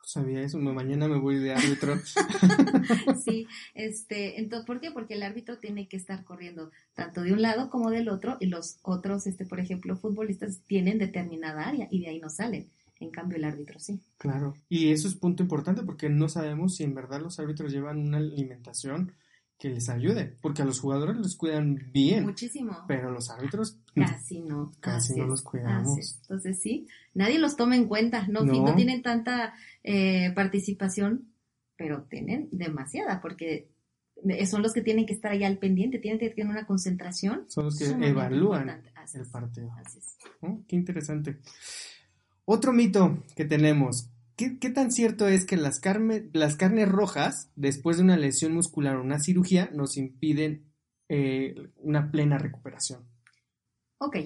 No 0.06 0.22
sabía 0.22 0.44
eso, 0.44 0.60
mañana 0.60 1.08
me 1.08 1.18
voy 1.18 1.40
de 1.40 1.54
árbitro. 1.54 1.96
sí, 3.26 3.48
este, 3.74 4.40
entonces, 4.40 4.68
¿por 4.68 4.80
qué? 4.80 4.92
Porque 4.92 5.16
el 5.16 5.24
árbitro 5.24 5.58
tiene 5.58 5.88
que 5.88 5.98
estar 5.98 6.24
corriendo 6.24 6.70
tanto 6.94 7.24
de 7.24 7.34
un 7.34 7.42
lado 7.42 7.72
como 7.72 7.90
del 7.90 8.10
otro 8.10 8.38
y 8.40 8.46
los 8.46 8.78
otros, 8.84 9.26
este, 9.26 9.48
por 9.48 9.60
ejemplo, 9.60 9.98
futbolistas 9.98 10.60
tienen 10.68 11.00
determinada 11.00 11.68
área 11.68 11.88
y 11.90 12.02
de 12.02 12.10
ahí 12.10 12.20
no 12.20 12.30
salen. 12.30 12.70
En 13.00 13.10
cambio, 13.10 13.40
el 13.40 13.46
árbitro 13.46 13.80
sí. 13.80 14.00
Claro. 14.20 14.54
Y 14.70 14.92
eso 14.92 15.08
es 15.08 15.16
punto 15.16 15.42
importante 15.42 15.82
porque 15.82 16.08
no 16.08 16.30
sabemos 16.30 16.76
si 16.76 16.84
en 16.84 16.94
verdad 16.94 17.20
los 17.20 17.40
árbitros 17.40 17.72
llevan 17.72 17.98
una 17.98 18.18
alimentación 18.18 19.12
que 19.58 19.70
les 19.70 19.90
ayude, 19.90 20.38
porque 20.42 20.62
a 20.62 20.66
los 20.66 20.80
jugadores 20.80 21.16
los 21.16 21.36
cuidan 21.36 21.90
bien. 21.94 22.26
Muchísimo. 22.26 22.84
Pero 22.88 23.12
los 23.12 23.30
árbitros 23.30 23.78
casi 23.94 24.42
no. 24.42 24.72
Casi 24.80 25.16
no 25.16 25.26
los 25.26 25.42
cuidamos. 25.42 26.20
Entonces 26.22 26.60
sí, 26.60 26.88
nadie 27.14 27.40
los 27.40 27.56
toma 27.56 27.76
en 27.76 27.88
cuenta, 27.88 28.28
no, 28.28 28.44
no. 28.44 28.76
tienen 28.76 29.02
tanta 29.02 29.54
eh, 29.84 30.32
participación, 30.36 31.30
pero 31.78 32.04
tienen 32.04 32.50
demasiada, 32.52 33.22
porque 33.22 33.70
son 34.46 34.62
los 34.62 34.74
que 34.74 34.82
tienen 34.82 35.06
que 35.06 35.14
estar 35.14 35.32
allá 35.32 35.48
al 35.48 35.58
pendiente, 35.58 36.00
tienen 36.00 36.20
que 36.20 36.30
tener 36.30 36.50
una 36.52 36.66
concentración. 36.66 37.46
Son 37.48 37.66
los 37.66 37.78
que 37.78 37.86
evalúan 37.86 38.70
el 38.70 39.30
partido. 39.30 39.72
Oh, 40.42 40.60
qué 40.68 40.76
interesante. 40.76 41.38
Otro 42.46 42.74
mito 42.74 43.24
que 43.36 43.46
tenemos, 43.46 44.10
¿Qué, 44.36 44.70
tan 44.70 44.92
cierto 44.92 45.27
es 45.27 45.46
que 45.46 45.56
las, 45.56 45.80
carnes 45.80 46.89
rojas, 46.89 47.50
después 47.56 47.98
de 47.98 48.04
una 48.04 48.18
lesión 48.18 48.54
muscular 48.54 48.98
o 48.98 49.01
una 49.01 49.20
cirugía, 49.20 49.70
nos 49.74 49.96
impiden 49.96 50.65
eh, 51.08 51.70
una 51.77 52.12
plena 52.12 52.38
recuperación? 52.38 53.06
Ok, 53.98 54.18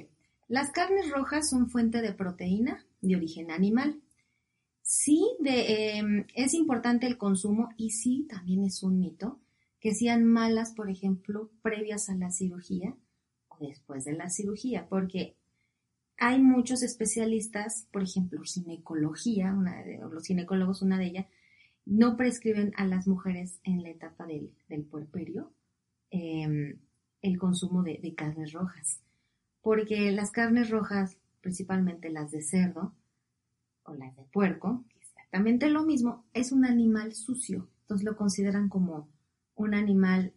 las 0.48 0.72
carnes 0.72 1.12
rojas 1.12 1.50
son 1.50 1.70
fuente 1.70 2.02
de 2.02 2.14
proteína 2.14 2.84
de 3.02 3.16
origen 3.16 3.52
animal. 3.52 4.02
Sí, 4.82 5.24
em, 5.46 6.26
es 6.34 6.56
importante 6.56 7.06
el 7.06 7.20
consumo 7.20 7.70
y 7.78 7.92
sí, 7.92 8.26
también 8.28 8.64
es 8.64 8.82
un 8.82 9.00
mito 9.00 9.40
que 9.80 9.94
sean 9.94 10.26
malas, 10.26 10.74
por 10.74 10.90
ejemplo, 10.90 11.52
previas 11.62 12.10
a 12.10 12.16
la 12.16 12.32
cirugía 12.32 12.96
o 13.48 13.58
después 13.60 14.06
de 14.06 14.14
la 14.14 14.32
cirugía, 14.32 14.88
porque 14.90 15.38
hay 16.20 16.42
muchos 16.42 16.84
especialistas, 16.84 17.88
por 17.92 18.04
ejemplo, 18.04 18.42
ginecología, 18.44 19.54
una 19.54 19.82
de, 19.84 20.00
los 20.00 20.26
ginecólogos, 20.26 20.82
una 20.82 20.98
de 20.98 21.06
ellas, 21.06 21.26
no 21.86 22.18
prescriben 22.18 22.74
a 22.76 22.86
las 22.86 23.08
mujeres 23.08 23.60
en 23.64 23.84
la 23.84 23.90
etapa 23.90 24.26
del, 24.28 24.54
del 24.68 24.84
puerperio 24.84 25.54
em, 26.12 26.78
el 27.22 27.40
consumo 27.40 27.84
de, 27.84 28.14
carnes 28.16 28.52
rojas, 28.52 29.02
porque 29.62 30.12
las 30.12 30.32
carnes 30.32 30.70
rojas, 30.70 31.18
principalmente 31.42 32.10
las 32.10 32.32
de 32.32 32.42
cerdo 32.42 32.94
o 33.84 33.94
las 33.94 34.16
de 34.18 34.24
puerco, 34.26 34.84
exactamente 35.00 35.70
lo 35.70 35.86
mismo, 35.86 36.26
es 36.34 36.52
un 36.52 36.66
animal 36.66 37.14
sucio, 37.14 37.70
entonces 37.82 38.06
lo 38.06 38.18
consideran 38.18 38.68
como 38.68 39.08
un 39.56 39.74
animal 39.74 40.34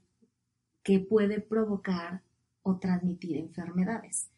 que 0.85 1.01
puede 1.01 1.41
provocar 1.41 2.23
o 2.63 2.79
transmitir 2.79 3.37
enfermedades 3.37 4.33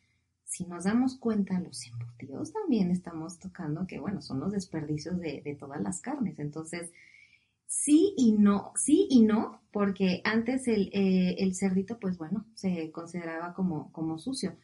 si 0.54 0.66
nos 0.66 0.84
damos 0.84 1.16
cuenta, 1.16 1.58
los 1.58 1.84
embutidos 1.84 2.52
también 2.52 2.92
estamos 2.92 3.40
tocando 3.40 3.88
que, 3.88 3.98
bueno, 3.98 4.22
son 4.22 4.38
los 4.38 4.52
desperdicios 4.52 5.18
de, 5.18 5.56
todas 5.58 5.82
las 5.82 6.00
carnes. 6.00 6.38
Entonces, 6.38 6.92
sí 7.66 8.14
y 8.16 8.30
no, 8.30 8.70
sí 8.76 9.08
y 9.10 9.22
no, 9.22 9.60
porque 9.72 10.20
antes 10.22 10.68
el, 10.68 10.90
eh, 10.92 11.52
cerdito, 11.54 11.98
pues 11.98 12.18
bueno, 12.18 12.46
se 12.54 12.92
consideraba 12.92 13.52
como, 13.52 13.90
como 13.90 14.16
sucio, 14.16 14.56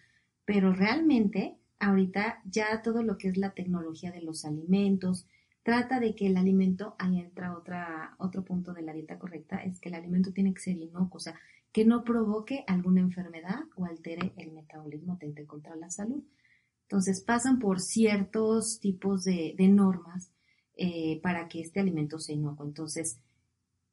pero 0.45 0.73
realmente 0.73 1.59
ahorita 1.81 2.41
ya 2.45 2.83
todo 2.83 3.03
lo 3.03 3.19
que 3.19 3.27
es 3.27 3.37
la 3.37 3.51
tecnología 3.51 4.13
de 4.13 4.23
los 4.23 4.45
alimentos, 4.45 5.27
trata 5.65 5.99
de 5.99 6.15
que 6.15 6.29
el 6.29 6.37
alimento, 6.37 6.95
ahí 7.01 7.19
entra 7.19 7.59
otra, 7.59 8.15
otro 8.19 8.45
punto 8.45 8.75
de 8.75 8.83
la 8.83 8.93
dieta 8.93 9.19
correcta, 9.19 9.57
es 9.57 9.81
que 9.81 9.89
el 9.89 9.97
alimento 9.97 10.33
tiene 10.33 10.55
que 10.55 10.61
ser 10.61 10.77
inocuo, 10.77 11.17
o 11.17 11.21
sea, 11.21 11.35
que 11.73 11.85
no 11.85 12.05
provoque 12.05 12.65
alguna 12.67 13.01
enfermedad 13.01 13.61
o 13.77 13.85
altere 13.85 14.33
el 14.37 14.53
metabolismo, 14.53 15.19
tente 15.19 15.47
contra 15.47 15.77
la 15.77 15.91
salud. 15.91 16.23
Entonces 16.83 17.23
pasan 17.23 17.61
por 17.61 17.81
ciertos 17.81 18.81
tipos 18.81 19.25
de, 19.25 19.55
normas 19.69 20.33
eh, 20.77 21.21
para 21.23 21.49
que 21.49 21.61
este 21.61 21.79
alimento 21.79 22.19
sea 22.19 22.35
inocuo. 22.35 22.67
Entonces, 22.67 23.21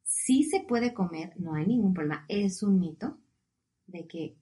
sí 0.02 0.42
se 0.42 0.60
puede 0.60 0.94
comer, 0.94 1.32
no 1.38 1.54
hay 1.54 1.66
ningún 1.66 1.94
problema. 1.94 2.24
Es 2.28 2.62
un 2.62 2.80
mito 2.80 3.16
de 3.86 4.06
que 4.06 4.36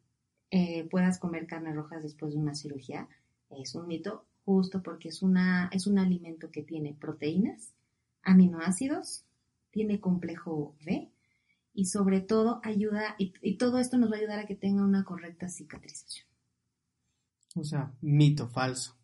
eh, 0.50 0.88
puedas 0.88 1.19
comer 1.19 1.47
carne 1.47 1.75
rojas 1.75 2.02
después 2.02 2.33
de 2.33 2.38
una 2.38 2.55
cirugía. 2.55 3.09
Es 3.50 3.75
un 3.75 3.87
mito 3.87 4.25
justo 4.47 4.83
porque 4.83 5.09
es, 5.09 5.23
una, 5.23 5.69
es 5.73 5.87
un 5.87 5.99
alimento 5.99 6.50
que 6.50 6.62
tiene 6.62 6.95
proteínas, 6.95 7.75
aminoácidos, 8.23 9.25
tiene 9.71 10.00
complejo 10.00 10.75
B, 10.87 11.11
y 11.76 11.85
sobre 11.85 12.23
todo 12.23 12.61
ayuda, 12.64 13.14
y, 13.18 13.59
todo 13.59 13.78
esto 13.78 13.99
nos 13.99 14.11
va 14.11 14.16
a 14.16 14.18
ayudar 14.18 14.38
a 14.38 14.47
que 14.47 14.56
tenga 14.56 14.83
una 14.83 15.04
correcta 15.04 15.49
cicatrización. 15.49 16.26
O 17.54 17.62
sea, 17.62 17.95
mito 18.00 18.49
falso. 18.49 18.97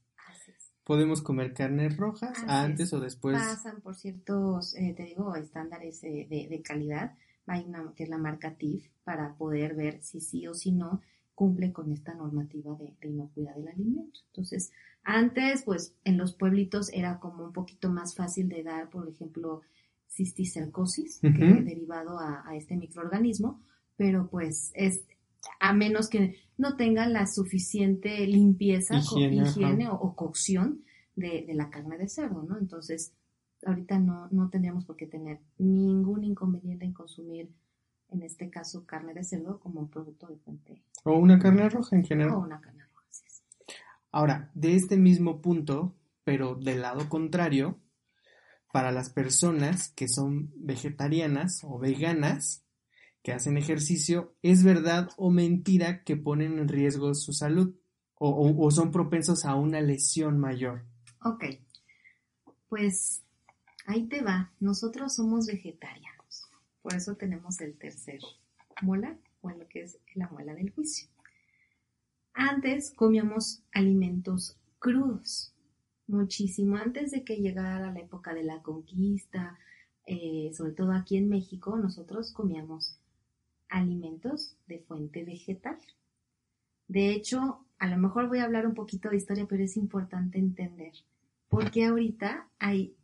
Podemos 0.82 1.20
comer 1.22 1.52
carnes 1.52 1.96
rojas 1.96 2.36
antes 2.48 2.92
o 2.94 2.98
después. 2.98 3.36
Pasan 3.36 3.82
por 3.82 3.94
ciertos, 3.94 4.74
eh, 4.74 4.94
te 4.96 5.04
digo, 5.04 5.36
estándares 5.36 6.02
eh, 6.02 6.26
de, 6.28 6.62
calidad. 6.62 7.14
Hay 7.46 7.64
una 7.66 7.92
que 7.94 8.04
es 8.04 8.08
la 8.08 8.18
marca 8.18 8.56
TIF 8.56 8.88
para 9.04 9.36
poder 9.36 9.74
ver 9.74 10.02
si 10.02 10.20
sí 10.20 10.46
o 10.46 10.54
si 10.54 10.72
no 10.72 11.02
cumple 11.34 11.72
con 11.72 11.92
esta 11.92 12.14
normativa 12.14 12.74
de, 12.76 12.96
de 13.00 13.08
inocuidad 13.08 13.54
del 13.54 13.68
alimento. 13.68 14.20
Entonces, 14.28 14.72
antes, 15.04 15.62
pues 15.62 15.94
en 16.04 16.16
los 16.16 16.34
pueblitos 16.34 16.90
era 16.92 17.20
como 17.20 17.44
un 17.44 17.52
poquito 17.52 17.90
más 17.90 18.14
fácil 18.14 18.48
de 18.48 18.62
dar, 18.62 18.88
por 18.88 19.08
ejemplo, 19.08 19.60
cisticercosis, 20.14 21.20
derivado 21.20 22.18
a, 22.18 22.44
este 22.54 22.76
microorganismo, 22.76 23.60
pero 23.96 24.28
pues 24.28 24.70
es 24.74 25.04
a 25.58 25.72
menos 25.72 26.08
que 26.08 26.36
no 26.56 26.76
tengan 26.76 27.12
la 27.12 27.26
suficiente 27.26 28.26
limpieza, 28.26 28.98
higiene, 28.98 29.88
o, 29.90 30.14
cocción 30.14 30.84
de, 31.16 31.46
la 31.54 31.70
carne 31.70 31.98
de 31.98 32.08
cerdo, 32.08 32.42
¿no? 32.42 32.58
Entonces, 32.58 33.12
ahorita 33.64 33.98
no, 33.98 34.28
no 34.30 34.50
tendríamos 34.50 34.84
por 34.84 34.96
qué 34.96 35.06
tener 35.06 35.40
ningún 35.58 36.24
inconveniente 36.24 36.84
en 36.84 36.92
consumir, 36.92 37.50
en 38.10 38.22
este 38.22 38.50
caso, 38.50 38.84
carne 38.86 39.14
de 39.14 39.24
cerdo 39.24 39.58
como 39.58 39.88
producto 39.88 40.26
de 40.26 40.36
fuente. 40.36 40.82
O 41.04 41.18
una 41.18 41.38
carne 41.38 41.68
roja 41.68 41.96
en 41.96 42.04
general. 42.04 42.34
O 42.34 42.40
una 42.40 42.60
carne 42.60 42.84
roja, 42.84 43.06
sí. 43.10 43.24
Ahora, 44.12 44.50
de 44.54 44.74
este 44.76 44.96
mismo 44.96 45.40
punto, 45.40 45.94
pero 46.22 46.54
del 46.54 46.82
lado 46.82 47.08
contrario, 47.08 47.78
para 48.72 48.90
las 48.90 49.10
personas 49.10 49.92
que 49.92 50.08
son 50.08 50.50
vegetarianas 50.56 51.62
o 51.62 51.78
veganas, 51.78 52.64
que 53.22 53.32
hacen 53.32 53.56
ejercicio, 53.56 54.34
¿es 54.42 54.64
verdad 54.64 55.10
o 55.16 55.30
mentira 55.30 56.02
que 56.02 56.16
ponen 56.16 56.58
en 56.58 56.68
riesgo 56.68 57.14
su 57.14 57.32
salud 57.32 57.76
o, 58.14 58.70
son 58.70 58.92
propensos 58.92 59.44
a 59.44 59.54
una 59.56 59.80
lesión 59.80 60.38
mayor? 60.38 60.84
Ok, 61.24 61.44
pues 62.68 63.22
ahí 63.86 64.06
te 64.08 64.22
va. 64.22 64.52
Nosotros 64.60 65.14
somos 65.14 65.46
vegetarianos, 65.46 66.48
por 66.82 66.94
eso 66.94 67.16
tenemos 67.16 67.60
el 67.60 67.76
tercer 67.76 68.20
mola, 68.80 69.16
o 69.40 69.50
lo 69.50 69.68
que 69.68 69.82
es 69.82 69.98
la 70.14 70.28
muela 70.28 70.54
del 70.54 70.70
juicio. 70.70 71.08
Antes 72.32 72.92
comíamos 72.92 73.62
alimentos 73.72 74.56
crudos, 74.78 75.51
muchísimo 76.06 76.76
antes 76.76 77.10
de 77.10 77.24
que 77.24 77.36
llegara 77.36 77.92
la 77.92 78.00
época 78.00 78.34
de 78.34 78.44
la 78.44 78.62
conquista, 78.62 79.58
eh, 80.06 80.50
sobre 80.54 80.72
todo 80.72 80.92
aquí 80.92 81.16
en 81.16 81.28
México, 81.28 81.76
nosotros 81.76 82.32
comíamos 82.32 82.98
alimentos 83.68 84.56
de 84.66 84.80
fuente 84.80 85.24
vegetal. 85.24 85.78
De 86.88 87.10
hecho, 87.10 87.64
a 87.78 87.86
lo 87.86 87.96
mejor 87.96 88.28
voy 88.28 88.38
a 88.38 88.44
hablar 88.44 88.66
un 88.66 88.74
poquito 88.74 89.08
de 89.08 89.16
historia, 89.16 89.46
pero 89.48 89.64
es 89.64 89.76
importante 89.76 90.38
entender 90.38 90.92
por 91.48 91.70
qué 91.70 91.86
ahorita 91.86 92.48
hay 92.58 92.94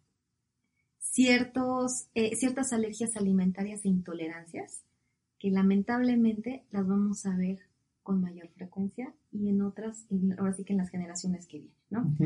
ciertos, 0.98 2.08
eh, 2.14 2.36
ciertas 2.36 2.72
alergias 2.72 3.16
alimentarias 3.16 3.84
e 3.84 3.88
intolerancias 3.88 4.84
que 5.38 5.50
lamentablemente 5.50 6.64
las 6.70 6.86
vamos 6.86 7.24
a 7.26 7.36
ver 7.36 7.60
con 8.02 8.20
mayor 8.20 8.48
frecuencia 8.48 9.12
y 9.30 9.48
en 9.48 9.62
otras, 9.62 10.06
ahora 10.38 10.52
sí 10.52 10.64
que 10.64 10.72
en 10.72 10.78
las 10.78 10.90
generaciones 10.90 11.46
que 11.46 11.58
vienen, 11.58 11.76
¿no? 11.90 12.16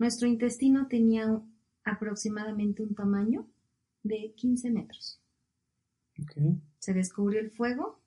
Nuestro 0.00 0.26
intestino 0.26 0.86
tenía 0.88 1.42
aproximadamente 1.84 2.82
un 2.82 2.94
tamaño 2.94 3.46
de 4.02 4.32
15 4.34 4.70
metros. 4.70 5.20
Se 6.78 6.94
descubrió 6.94 7.38
el 7.38 7.50
fuego, 7.50 8.00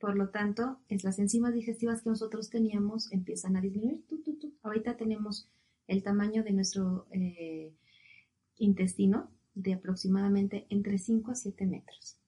por 0.00 0.16
lo 0.16 0.30
tanto, 0.30 0.80
es 0.88 1.04
las 1.04 1.20
enzimas 1.20 1.54
digestivas 1.54 2.02
que 2.02 2.10
nosotros 2.10 2.50
teníamos 2.50 3.12
empiezan 3.12 3.56
a 3.56 3.60
disminuir. 3.60 4.04
Ahorita 4.64 4.96
tenemos 4.96 5.48
el 5.86 6.02
tamaño 6.02 6.42
de 6.42 6.50
nuestro 6.50 7.06
eh, 7.12 7.72
intestino 8.56 9.30
de 9.54 9.74
aproximadamente 9.74 10.66
entre 10.70 10.98
5 10.98 11.30
a 11.30 11.34
7 11.36 11.66
metros. 11.66 12.18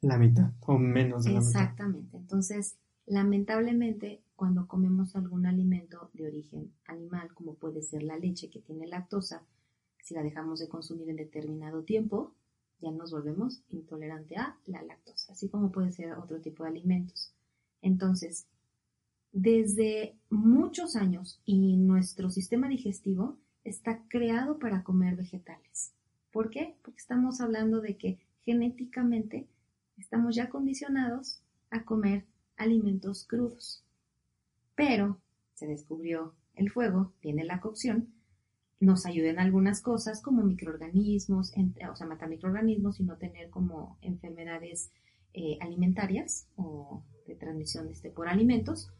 La 0.00 0.16
mitad 0.16 0.52
o 0.60 0.78
menos 0.78 1.24
de 1.24 1.32
la 1.32 1.40
mitad. 1.40 1.50
Exactamente. 1.50 2.16
Entonces, 2.16 2.78
Lamentablemente, 3.06 4.22
cuando 4.42 4.66
comemos 4.66 5.14
algún 5.14 5.46
alimento 5.46 6.10
de 6.14 6.26
origen 6.26 6.72
animal, 6.86 7.32
como 7.32 7.54
puede 7.54 7.80
ser 7.80 8.02
la 8.02 8.16
leche 8.16 8.50
que 8.50 8.58
tiene 8.58 8.88
lactosa, 8.88 9.44
si 10.02 10.14
la 10.14 10.22
dejamos 10.24 10.58
de 10.58 10.68
consumir 10.68 11.08
en 11.10 11.14
determinado 11.14 11.84
tiempo, 11.84 12.34
ya 12.80 12.90
nos 12.90 13.12
volvemos 13.12 13.62
intolerante 13.68 14.34
a 14.34 14.58
la 14.66 14.82
lactosa, 14.82 15.32
así 15.32 15.48
como 15.48 15.70
puede 15.70 15.92
ser 15.92 16.14
otro 16.14 16.40
tipo 16.40 16.64
de 16.64 16.70
alimentos. 16.70 17.32
Entonces, 17.82 18.48
desde 19.30 20.16
muchos 20.28 20.96
años 20.96 21.40
y 21.44 21.76
nuestro 21.76 22.28
sistema 22.28 22.68
digestivo 22.68 23.38
está 23.62 24.02
creado 24.08 24.58
para 24.58 24.82
comer 24.82 25.14
vegetales. 25.14 25.92
¿Por 26.32 26.50
qué? 26.50 26.74
Porque 26.82 26.98
estamos 26.98 27.40
hablando 27.40 27.80
de 27.80 27.96
que 27.96 28.18
genéticamente 28.40 29.46
estamos 29.96 30.34
ya 30.34 30.48
condicionados 30.48 31.44
a 31.70 31.84
comer 31.84 32.24
alimentos 32.56 33.24
crudos. 33.24 33.84
Pero 34.82 35.20
se 35.54 35.68
descubrió 35.68 36.34
el 36.56 36.68
fuego, 36.68 37.12
viene 37.22 37.44
la 37.44 37.60
cocción, 37.60 38.12
nos 38.80 39.06
ayuda 39.06 39.30
en 39.30 39.38
algunas 39.38 39.80
cosas 39.80 40.20
como 40.20 40.42
microorganismos, 40.42 41.52
o 41.88 41.94
sea, 41.94 42.06
matar 42.08 42.28
microorganismos 42.28 42.98
y 42.98 43.04
no 43.04 43.16
tener 43.16 43.48
como 43.48 43.96
enfermedades 44.00 44.90
eh, 45.34 45.56
alimentarias 45.60 46.48
o 46.56 47.04
de 47.28 47.36
transmisión 47.36 47.90
este, 47.90 48.10
por 48.10 48.26
alimentos. 48.28 48.90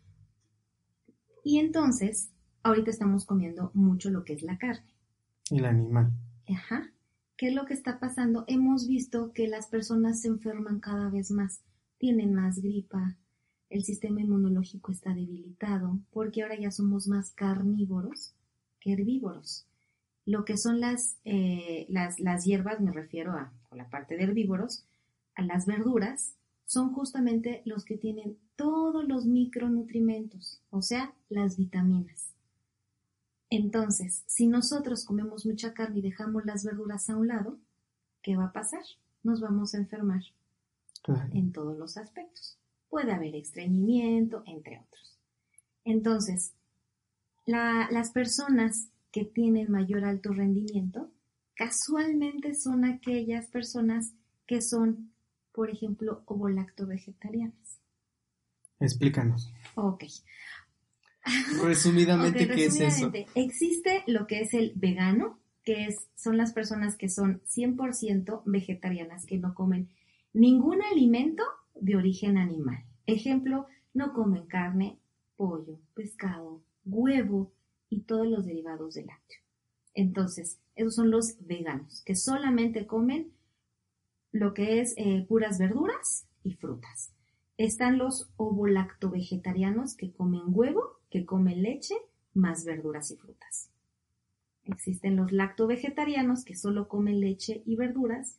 Y 1.42 1.58
entonces, 1.58 2.30
ahorita 2.62 2.92
estamos 2.92 3.26
comiendo 3.26 3.72
mucho 3.74 4.08
lo 4.10 4.22
que 4.24 4.34
es 4.34 4.44
la 4.44 4.58
carne. 4.58 4.94
El 5.50 5.64
animal. 5.64 6.12
Ajá. 6.48 6.92
¿Qué 7.36 7.48
es 7.48 7.54
lo 7.56 7.66
que 7.66 7.74
está 7.74 7.98
pasando? 7.98 8.44
Hemos 8.46 8.86
visto 8.86 9.32
que 9.32 9.48
las 9.48 9.66
personas 9.66 10.20
se 10.20 10.28
enferman 10.28 10.78
cada 10.78 11.10
vez 11.10 11.32
más, 11.32 11.64
tienen 11.98 12.34
más 12.34 12.60
gripa, 12.60 13.16
el 13.72 13.84
sistema 13.84 14.20
inmunológico 14.20 14.92
está 14.92 15.14
debilitado 15.14 15.98
porque 16.12 16.42
ahora 16.42 16.58
ya 16.58 16.70
somos 16.70 17.08
más 17.08 17.30
carnívoros 17.30 18.34
que 18.80 18.92
herbívoros. 18.92 19.66
Lo 20.26 20.44
que 20.44 20.56
son 20.56 20.80
las, 20.80 21.16
eh, 21.24 21.86
las, 21.88 22.20
las, 22.20 22.44
hierbas, 22.44 22.80
me 22.80 22.92
refiero 22.92 23.32
a 23.32 23.52
la 23.74 23.88
parte 23.88 24.16
de 24.16 24.24
herbívoros, 24.24 24.84
a 25.34 25.42
las 25.42 25.66
verduras, 25.66 26.34
son 26.66 26.92
justamente 26.92 27.62
los 27.64 27.84
que 27.84 27.96
tienen 27.96 28.36
todos 28.56 29.08
los 29.08 29.26
micronutrimentos, 29.26 30.60
o 30.70 30.82
sea, 30.82 31.14
las 31.28 31.56
vitaminas. 31.56 32.34
Entonces, 33.50 34.22
si 34.26 34.46
nosotros 34.46 35.04
comemos 35.04 35.44
mucha 35.44 35.74
carne 35.74 35.98
y 35.98 36.02
dejamos 36.02 36.44
las 36.44 36.64
verduras 36.64 37.10
a 37.10 37.16
un 37.16 37.28
lado, 37.28 37.58
¿qué 38.22 38.36
va 38.36 38.46
a 38.46 38.52
pasar? 38.52 38.84
Nos 39.22 39.40
vamos 39.40 39.74
a 39.74 39.78
enfermar 39.78 40.22
en 41.32 41.52
todos 41.52 41.76
los 41.76 41.96
aspectos 41.96 42.58
puede 42.92 43.12
haber 43.12 43.34
estreñimiento, 43.34 44.42
entre 44.44 44.78
otros. 44.78 45.18
Entonces, 45.82 46.52
las 47.46 48.10
personas 48.10 48.90
que 49.10 49.24
tienen 49.24 49.72
mayor 49.72 50.04
alto 50.04 50.34
rendimiento, 50.34 51.10
casualmente 51.54 52.54
son 52.54 52.84
aquellas 52.84 53.46
personas 53.46 54.12
que 54.46 54.60
son, 54.60 55.10
por 55.52 55.70
ejemplo, 55.70 56.22
ovolacto-vegetarianas. 56.26 57.80
Explícanos. 58.78 59.50
Ok. 59.74 60.04
Resumidamente, 61.62 62.46
¿qué 62.54 62.66
es 62.66 62.78
eso? 62.78 63.10
Existe 63.34 64.04
lo 64.06 64.26
que 64.26 64.42
es 64.42 64.52
el 64.52 64.74
vegano, 64.76 65.40
que 65.64 65.86
es, 65.86 66.10
son 66.14 66.36
las 66.36 66.52
personas 66.52 66.96
que 66.96 67.08
son 67.08 67.40
100% 67.44 68.42
vegetarianas, 68.44 69.24
que 69.24 69.38
no 69.38 69.54
comen 69.54 69.88
ningún 70.34 70.82
alimento 70.82 71.42
de 71.82 71.96
origen 71.96 72.38
animal. 72.38 72.84
Ejemplo, 73.06 73.66
no 73.92 74.12
comen 74.12 74.46
carne, 74.46 75.00
pollo, 75.36 75.80
pescado, 75.94 76.62
huevo 76.84 77.52
y 77.88 78.02
todos 78.02 78.26
los 78.26 78.46
derivados 78.46 78.94
del 78.94 79.06
lácteo. 79.06 79.38
Entonces, 79.92 80.60
esos 80.76 80.94
son 80.94 81.10
los 81.10 81.36
veganos, 81.40 82.02
que 82.04 82.14
solamente 82.14 82.86
comen 82.86 83.32
lo 84.30 84.54
que 84.54 84.80
es 84.80 84.94
eh, 84.96 85.26
puras 85.28 85.58
verduras 85.58 86.26
y 86.44 86.54
frutas. 86.54 87.12
Están 87.58 87.98
los 87.98 88.30
ovolacto-vegetarianos 88.36 89.96
que 89.96 90.12
comen 90.12 90.42
huevo, 90.46 91.00
que 91.10 91.26
comen 91.26 91.62
leche, 91.62 91.96
más 92.32 92.64
verduras 92.64 93.10
y 93.10 93.16
frutas. 93.16 93.70
Existen 94.64 95.16
los 95.16 95.32
lacto-vegetarianos 95.32 96.44
que 96.44 96.54
solo 96.54 96.88
comen 96.88 97.20
leche 97.20 97.62
y 97.66 97.74
verduras, 97.74 98.38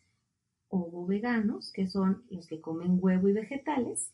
ovo-veganos, 0.73 1.71
que 1.71 1.88
son 1.88 2.23
los 2.29 2.47
que 2.47 2.62
comen 2.62 2.97
huevo 2.99 3.27
y 3.29 3.33
vegetales, 3.33 4.12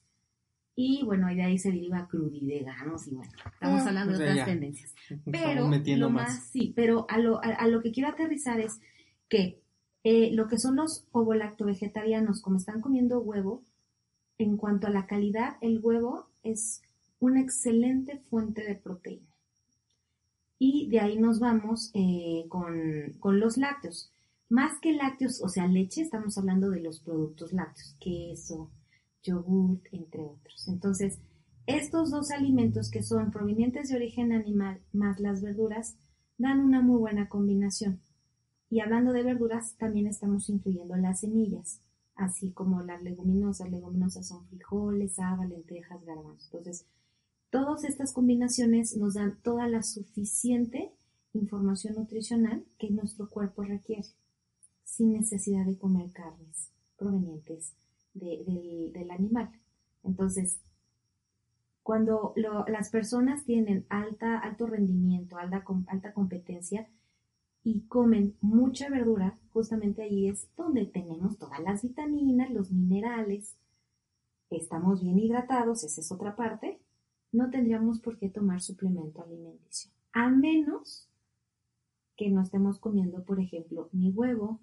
y 0.82 1.04
bueno, 1.04 1.28
de 1.28 1.44
ahí 1.44 1.58
se 1.58 1.72
deriva 1.72 2.08
crudiveganos 2.08 3.06
y 3.08 3.16
bueno, 3.16 3.30
estamos 3.52 3.82
ah, 3.82 3.88
hablando 3.90 4.18
de 4.18 4.30
otras 4.30 4.46
tendencias. 4.46 4.96
Pero 5.30 5.70
lo 5.98 6.10
más. 6.10 6.44
sí, 6.52 6.72
pero 6.74 7.06
a 7.10 7.18
lo, 7.18 7.42
a, 7.44 7.68
lo 7.68 7.82
que 7.82 7.92
quiero 7.92 8.08
aterrizar 8.08 8.62
es 8.62 8.80
que 9.28 9.62
eh, 10.06 10.32
lo 10.32 10.48
que 10.48 10.58
son 10.58 10.78
los 10.78 11.06
ovolacto-vegetarianos, 11.12 12.42
como 12.42 12.56
están 12.56 12.80
comiendo 12.80 13.20
huevo, 13.20 13.62
en 14.38 14.56
cuanto 14.56 14.88
a 14.88 14.90
la 14.90 15.06
calidad, 15.06 15.58
el 15.60 15.80
huevo 15.84 16.30
es 16.44 16.82
una 17.20 17.42
excelente 17.42 18.20
fuente 18.30 18.64
de 18.64 18.76
proteína. 18.76 19.28
Y 20.58 20.88
de 20.88 21.02
ahí 21.02 21.18
nos 21.18 21.42
vamos 21.42 21.92
eh, 21.94 22.46
con, 22.48 23.18
con, 23.20 23.42
los 23.42 23.58
lácteos. 23.58 24.14
Más 24.50 24.80
que 24.82 24.94
lácteos, 24.94 25.42
o 25.44 25.48
sea, 25.48 25.68
leche, 25.68 26.02
estamos 26.02 26.38
hablando 26.38 26.72
de 26.72 26.82
los 26.82 27.00
productos 27.00 27.54
lácteos, 27.54 27.96
queso, 28.00 28.72
yogurt, 29.22 29.86
entre 29.92 30.22
otros. 30.24 30.68
Entonces, 30.68 31.20
estos 31.68 32.10
dos 32.10 32.32
alimentos 32.32 32.90
que 32.90 33.04
son 33.04 33.30
provenientes 33.30 33.90
de 33.90 33.96
origen 33.96 34.32
animal 34.32 34.82
más 34.92 35.20
las 35.20 35.44
verduras 35.44 35.98
dan 36.40 36.62
una 36.62 36.82
muy 36.82 36.98
buena 36.98 37.30
combinación. 37.30 38.02
Y 38.72 38.80
hablando 38.80 39.14
de 39.14 39.22
verduras, 39.22 39.76
también 39.78 40.08
estamos 40.08 40.50
incluyendo 40.50 40.96
las 40.96 41.20
semillas, 41.20 41.82
así 42.16 42.52
como 42.52 42.82
las 42.82 43.04
leguminosas. 43.04 43.70
Leguminosas 43.70 44.28
son 44.28 44.48
frijoles, 44.48 45.20
haba, 45.20 45.46
lentejas, 45.46 46.04
garbanzos. 46.06 46.50
Entonces, 46.52 46.88
todas 47.52 47.84
estas 47.84 48.14
combinaciones 48.14 48.98
nos 48.98 49.14
dan 49.14 49.40
toda 49.44 49.68
la 49.68 49.84
suficiente 49.84 50.92
información 51.34 51.96
nutricional 51.96 52.64
que 52.80 52.90
nuestro 52.90 53.30
cuerpo 53.30 53.64
requiere, 53.64 54.08
sin 54.90 55.14
necesidad 55.14 55.66
de 55.66 55.78
comer 55.78 56.12
carnes 56.12 56.72
provenientes 56.98 57.74
del, 58.14 59.10
animal. 59.12 59.52
Entonces, 60.04 60.60
cuando 61.84 62.34
las 62.68 62.90
personas 62.90 63.46
tienen 63.46 63.86
alta, 63.90 64.40
alto 64.40 64.68
rendimiento, 64.68 65.38
alta, 65.38 65.64
alta 65.88 66.14
competencia, 66.14 66.88
y 67.64 67.82
comen 67.82 68.36
mucha 68.42 68.90
verdura, 68.90 69.38
justamente 69.52 70.02
ahí 70.02 70.28
es 70.28 70.48
donde 70.56 70.86
tenemos 70.86 71.38
todas 71.38 71.60
las 71.60 71.84
vitaminas, 71.84 72.50
los 72.52 72.72
minerales, 72.72 73.56
estamos 74.50 75.04
bien 75.04 75.20
hidratados, 75.20 75.84
esa 75.84 76.02
es 76.02 76.12
otra 76.12 76.36
parte, 76.36 76.80
no 77.32 77.50
tendríamos 77.50 78.00
por 78.00 78.18
qué 78.18 78.30
tomar 78.30 78.62
suplemento 78.62 79.22
alimenticio, 79.22 79.92
a 80.14 80.30
menos 80.30 81.08
que 82.16 82.30
no 82.30 82.42
estemos 82.42 82.80
comiendo, 82.80 83.24
por 83.24 83.40
ejemplo, 83.40 83.90
ni 83.92 84.12
huevo, 84.12 84.60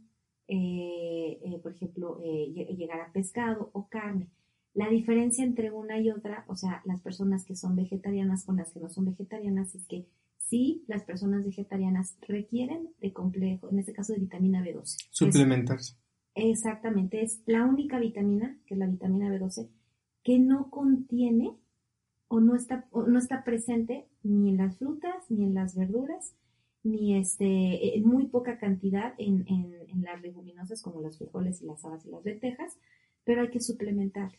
eh, 0.49 1.39
eh, 1.43 1.59
por 1.63 1.73
ejemplo, 1.73 2.21
eh, 2.23 2.75
llegar 2.77 3.01
a 3.01 3.13
pescado 3.13 3.71
o 3.73 3.89
carne. 3.89 4.29
La 4.75 4.89
diferencia 4.89 5.45
entre 5.45 5.71
una 5.71 5.99
y 5.99 6.11
otra, 6.11 6.45
o 6.49 6.55
sea, 6.55 6.83
las 6.85 7.01
personas 7.01 7.45
que 7.45 7.57
son 7.57 7.75
vegetarianas 7.75 8.45
con 8.45 8.57
las 8.57 8.71
que 8.73 8.81
no 8.81 8.89
son 8.89 9.07
vegetarianas, 9.07 9.75
es 9.75 9.87
que 9.87 10.07
sí, 10.37 10.85
las 10.87 11.03
personas 11.05 11.45
vegetarianas 11.45 12.17
requieren 12.29 12.91
de 13.01 13.13
complejo, 13.13 13.71
en 13.71 13.79
este 13.79 13.93
caso 13.93 14.13
de 14.13 14.21
vitamina 14.21 14.63
B12. 14.63 15.09
Suplementarse. 15.11 15.97
exactamente, 16.35 17.23
es 17.23 17.43
la 17.47 17.65
única 17.65 17.99
vitamina, 17.99 18.59
que 18.67 18.75
es 18.75 18.79
la 18.79 18.87
vitamina 18.87 19.31
B12, 19.31 19.69
que 20.23 20.39
no 20.39 20.71
contiene 20.71 21.57
o 22.29 22.41
no 22.41 22.55
está, 22.55 22.87
o 22.91 23.05
no 23.05 23.19
está 23.19 23.45
presente 23.45 24.07
ni 24.23 24.51
en 24.51 24.59
las 24.59 24.79
frutas, 24.79 25.31
ni 25.31 25.45
en 25.45 25.55
las 25.55 25.75
verduras, 25.75 26.35
ni 26.87 27.17
este, 27.17 27.97
en 27.97 28.07
muy 28.07 28.27
poca 28.27 28.59
cantidad 28.59 29.15
en, 29.19 29.45
en, 29.49 30.03
las 30.03 30.23
leguminosas 30.23 30.83
como 30.83 31.01
los 31.01 31.19
frijoles 31.19 31.61
y 31.61 31.67
las 31.67 31.85
habas 31.85 32.07
y 32.07 32.11
las 32.11 32.25
lentejas, 32.25 32.79
pero 33.25 33.43
hay 33.43 33.51
que 33.51 33.61
suplementar 33.61 34.31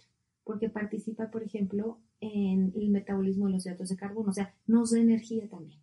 porque 0.46 0.70
participa, 0.70 1.30
por 1.30 1.44
ejemplo, 1.44 2.00
en 2.22 2.72
el 2.76 2.90
metabolismo 2.90 3.48
de 3.48 3.54
los 3.54 3.66
hidratos 3.66 3.90
de 3.90 3.98
carbono, 3.98 4.30
o 4.30 4.34
sea, 4.34 4.54
nos 4.66 4.92
da 4.92 5.00
energía 5.00 5.50
también. 5.50 5.82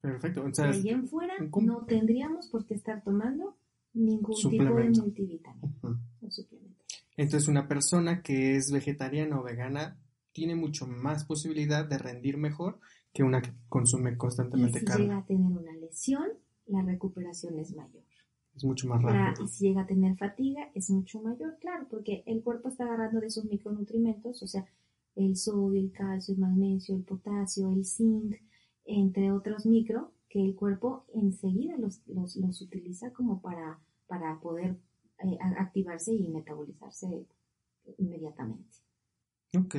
Perfecto. 0.00 0.44
de 0.44 0.62
ahí 0.62 0.88
en 0.90 1.08
fuera 1.08 1.34
no 1.62 1.84
tendríamos 1.84 2.46
por 2.46 2.64
qué 2.64 2.74
estar 2.74 3.02
tomando 3.02 3.56
ningún 3.92 4.36
tipo 4.36 4.62
de 4.62 4.90
multivitamina 4.90 5.74
Entonces, 7.16 7.48
una 7.48 7.66
persona 7.66 8.22
que 8.22 8.54
es 8.54 8.70
vegetariana 8.70 9.40
o 9.40 9.42
vegana 9.42 9.98
tiene 10.30 10.54
mucho 10.54 10.86
más 10.86 11.24
posibilidad 11.24 11.84
de 11.84 11.98
rendir 11.98 12.36
mejor 12.36 12.78
que 13.16 13.22
una 13.22 13.40
que 13.40 13.50
consume 13.70 14.14
constantemente 14.18 14.78
y 14.78 14.86
si 14.86 14.98
llega 14.98 15.16
a 15.16 15.24
tener 15.24 15.50
una 15.50 15.72
lesión, 15.72 16.28
la 16.66 16.82
recuperación 16.82 17.58
es 17.58 17.74
mayor. 17.74 18.04
Es 18.54 18.62
mucho 18.62 18.88
más 18.88 19.02
rápido. 19.02 19.44
y 19.44 19.48
si 19.48 19.68
llega 19.68 19.82
a 19.82 19.86
tener 19.86 20.16
fatiga, 20.18 20.70
es 20.74 20.90
mucho 20.90 21.22
mayor, 21.22 21.56
claro, 21.58 21.86
porque 21.88 22.22
el 22.26 22.42
cuerpo 22.42 22.68
está 22.68 22.84
agarrando 22.84 23.20
de 23.20 23.28
esos 23.28 23.46
micronutrientes, 23.46 24.42
o 24.42 24.46
sea, 24.46 24.66
el 25.14 25.36
sodio, 25.36 25.80
el 25.80 25.92
calcio, 25.92 26.34
el 26.34 26.40
magnesio, 26.40 26.94
el 26.94 27.04
potasio, 27.04 27.72
el 27.72 27.86
zinc, 27.86 28.36
entre 28.84 29.32
otros 29.32 29.64
micro, 29.64 30.12
que 30.28 30.44
el 30.44 30.54
cuerpo 30.54 31.06
enseguida 31.14 31.78
los, 31.78 32.02
los, 32.06 32.60
utiliza 32.60 33.12
como 33.14 33.40
para, 33.40 33.80
para 34.06 34.38
poder 34.40 34.76
eh, 35.24 35.38
activarse 35.58 36.12
y 36.12 36.28
metabolizarse 36.28 37.26
inmediatamente. 37.96 38.76
Ok. 39.56 39.76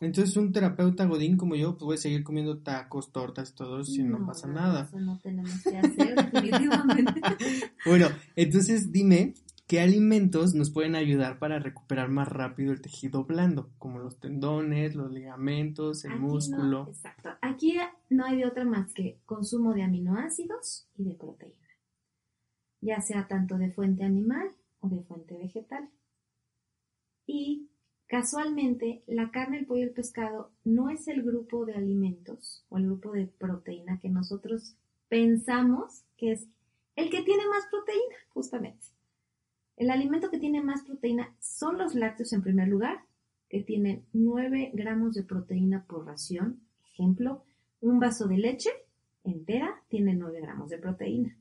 Entonces 0.00 0.36
un 0.36 0.52
terapeuta 0.52 1.04
godín 1.04 1.36
como 1.36 1.54
yo 1.56 1.76
puede 1.76 1.98
seguir 1.98 2.24
comiendo 2.24 2.58
tacos, 2.58 3.12
tortas, 3.12 3.54
todo 3.54 3.80
eso 3.80 4.00
y 4.00 4.04
no, 4.04 4.24
pasa 4.26 4.48
nada. 4.48 4.84
Eso 4.84 5.00
no 5.00 5.18
tenemos 5.18 5.62
que 5.62 5.76
hacer 5.76 6.14
definitivamente. 6.32 7.20
bueno, 7.86 8.08
entonces 8.34 8.90
dime 8.90 9.34
¿Qué 9.70 9.80
alimentos 9.80 10.52
nos 10.56 10.72
pueden 10.72 10.96
ayudar 10.96 11.38
para 11.38 11.60
recuperar 11.60 12.08
más 12.08 12.26
rápido 12.26 12.72
el 12.72 12.80
tejido 12.80 13.22
blando? 13.22 13.70
Como 13.78 14.00
los 14.00 14.18
tendones, 14.18 14.96
los 14.96 15.12
ligamentos, 15.12 16.04
el 16.04 16.18
músculo. 16.18 16.88
exacto. 16.88 17.30
Aquí 17.40 17.78
no 18.08 18.24
hay 18.24 18.38
de 18.38 18.46
otra 18.46 18.64
más 18.64 18.92
que 18.92 19.20
consumo 19.26 19.72
de 19.72 19.84
aminoácidos 19.84 20.88
y 20.96 21.04
de 21.04 21.14
proteína. 21.14 21.68
Ya 22.80 23.00
sea 23.00 23.28
tanto 23.28 23.58
de 23.58 23.70
fuente 23.70 24.02
animal 24.02 24.50
o 24.80 24.88
de 24.88 25.04
fuente 25.04 25.38
vegetal. 25.38 25.88
Y 27.24 27.69
casualmente, 28.10 29.04
la 29.06 29.30
carne, 29.30 29.58
el 29.58 29.66
pollo 29.66 29.82
y 29.82 29.84
el 29.84 29.92
pescado 29.92 30.50
no 30.64 30.90
es 30.90 31.06
el 31.06 31.22
grupo 31.22 31.64
de 31.64 31.74
alimentos 31.74 32.64
o 32.68 32.76
el 32.76 32.86
grupo 32.86 33.12
de 33.12 33.28
proteína 33.28 34.00
que 34.00 34.08
nosotros 34.08 34.74
pensamos 35.08 36.02
que 36.16 36.32
es 36.32 36.48
el 36.96 37.08
que 37.08 37.22
tiene 37.22 37.46
más 37.46 37.66
proteína, 37.70 38.16
justamente. 38.30 38.84
El 39.76 39.90
alimento 39.90 40.28
que 40.28 40.40
tiene 40.40 40.60
más 40.60 40.82
proteína 40.82 41.36
son 41.38 41.78
los 41.78 41.94
lácteos 41.94 42.32
en 42.32 42.42
primer 42.42 42.66
lugar, 42.66 43.04
que 43.48 43.62
tienen 43.62 44.04
9 44.12 44.72
gramos 44.74 45.14
de 45.14 45.22
proteína 45.22 45.84
por 45.84 46.04
ración. 46.04 46.60
Ejemplo, 46.92 47.44
un 47.80 48.00
vaso 48.00 48.26
de 48.26 48.38
leche 48.38 48.70
entera 49.22 49.82
tiene 49.88 50.14
9 50.14 50.40
gramos 50.40 50.68
de 50.68 50.78
proteína. 50.78 51.36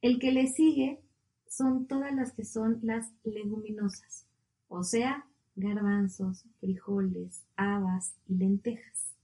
El 0.00 0.18
que 0.18 0.32
le 0.32 0.46
sigue 0.46 1.02
son 1.46 1.86
todas 1.86 2.14
las 2.14 2.32
que 2.32 2.46
son 2.46 2.78
las 2.82 3.12
leguminosas, 3.22 4.26
o 4.68 4.82
sea, 4.82 5.26
garbanzos, 5.56 6.44
frijoles, 6.60 7.44
habas 7.56 8.14
y 8.26 8.36
lentejas. 8.36 9.14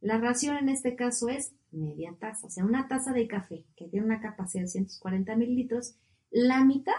La 0.00 0.18
ración 0.18 0.56
en 0.56 0.68
este 0.68 0.94
caso 0.94 1.28
es 1.28 1.54
media 1.70 2.14
taza, 2.18 2.46
o 2.46 2.50
sea, 2.50 2.64
una 2.64 2.88
taza 2.88 3.12
de 3.12 3.26
café 3.26 3.64
que 3.76 3.88
tiene 3.88 4.06
una 4.06 4.20
capacidad 4.20 4.62
de 4.62 4.68
140 4.68 5.36
mililitros, 5.36 5.96
la 6.30 6.64
mitad 6.64 6.92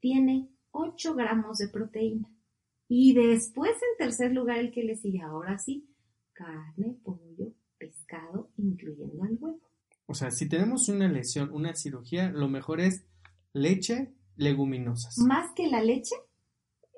tiene 0.00 0.48
8 0.70 1.14
gramos 1.14 1.58
de 1.58 1.68
proteína. 1.68 2.28
Y 2.88 3.12
después, 3.12 3.72
en 3.72 3.98
tercer 3.98 4.32
lugar, 4.32 4.58
el 4.58 4.70
que 4.70 4.82
le 4.82 4.96
sigue 4.96 5.20
ahora 5.20 5.58
sí, 5.58 5.86
carne, 6.32 6.96
pollo, 7.02 7.52
pescado, 7.76 8.50
incluyendo 8.56 9.24
el 9.24 9.36
huevo. 9.38 9.60
O 10.06 10.14
sea, 10.14 10.30
si 10.30 10.48
tenemos 10.48 10.88
una 10.88 11.08
lesión, 11.08 11.50
una 11.52 11.74
cirugía, 11.74 12.30
lo 12.30 12.48
mejor 12.48 12.80
es 12.80 13.04
leche, 13.52 14.14
leguminosas. 14.36 15.18
Más 15.18 15.52
que 15.54 15.66
la 15.66 15.82
leche, 15.82 16.14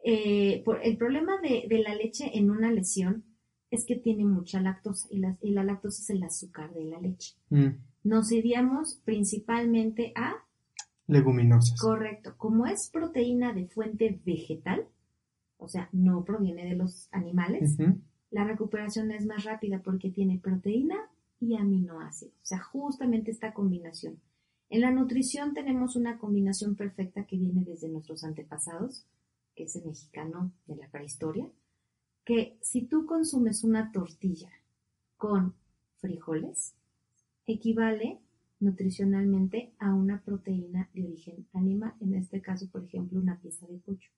eh, 0.05 0.65
el 0.83 0.97
problema 0.97 1.41
de, 1.41 1.67
la 1.85 1.95
leche 1.95 2.31
en 2.39 2.51
una 2.51 2.71
lesión 2.71 3.25
es 3.71 3.85
que 3.87 3.97
tiene 3.97 4.25
mucha 4.25 4.61
lactosa 4.61 5.07
y 5.11 5.19
la, 5.19 5.37
y 5.41 5.51
la 5.51 5.65
lactosa 5.65 6.03
es 6.03 6.11
el 6.11 6.23
azúcar 6.23 6.73
de 6.75 6.85
la 6.85 7.01
leche. 7.01 7.37
Mm. 7.51 7.69
Nos 8.05 8.33
iríamos 8.33 9.01
principalmente 9.05 10.13
a 10.17 10.35
leguminosas. 11.07 11.79
Correcto. 11.81 12.35
Como 12.37 12.67
es 12.67 12.91
proteína 12.93 13.53
de 13.53 13.67
fuente 13.67 14.21
vegetal, 14.25 14.87
o 15.59 15.69
sea, 15.69 15.89
no 15.93 16.25
proviene 16.25 16.65
de 16.65 16.77
los 16.77 17.09
animales, 17.13 17.77
la 18.31 18.45
recuperación 18.45 19.11
es 19.11 19.27
más 19.27 19.45
rápida 19.45 19.83
porque 19.83 20.11
tiene 20.11 20.39
proteína 20.39 20.97
y 21.41 21.57
aminoácidos. 21.57 22.35
O 22.35 22.47
sea, 22.47 22.61
justamente 22.61 23.31
esta 23.31 23.53
combinación. 23.53 24.21
En 24.71 24.83
la 24.83 24.93
nutrición 24.93 25.53
tenemos 25.53 25.97
una 25.97 26.19
combinación 26.19 26.77
perfecta 26.77 27.27
que 27.27 27.37
viene 27.37 27.65
desde 27.65 27.89
nuestros 27.89 28.23
antepasados, 28.23 29.05
que 29.61 29.67
es 29.67 29.77
el 29.77 29.85
mexicano 29.85 30.53
de 30.67 30.77
la 30.77 30.89
prehistoria, 30.89 31.47
que 32.25 32.57
si 32.63 32.87
tú 32.87 33.05
consumes 33.05 33.63
una 33.63 33.93
tortilla 33.93 34.49
con 35.19 35.55
frijoles, 35.99 36.73
equivale 37.45 38.21
nutricionalmente 38.59 39.75
a 39.79 39.93
una 39.93 40.23
proteína 40.23 40.89
de 40.95 41.05
origen 41.05 41.47
animal, 41.53 41.93
en 42.01 42.15
este 42.15 42.41
caso, 42.41 42.71
por 42.71 42.85
ejemplo, 42.85 43.21
una 43.21 43.39
pieza 43.39 43.67
de 43.67 43.77
pollo. 43.77 44.09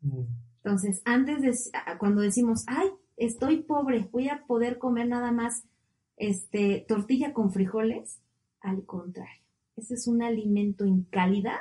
Mm. 0.00 0.22
Entonces, 0.64 1.02
antes 1.04 1.42
de, 1.42 1.52
cuando 1.98 2.22
decimos, 2.22 2.64
ay, 2.66 2.88
estoy 3.18 3.62
pobre, 3.64 4.08
voy 4.10 4.30
a 4.30 4.46
poder 4.46 4.78
comer 4.78 5.06
nada 5.06 5.32
más 5.32 5.64
este, 6.16 6.86
tortilla 6.88 7.34
con 7.34 7.52
frijoles, 7.52 8.22
al 8.62 8.86
contrario, 8.86 9.42
ese 9.76 9.94
es 9.94 10.06
un 10.06 10.22
alimento 10.22 10.86
en 10.86 11.02
calidad 11.02 11.60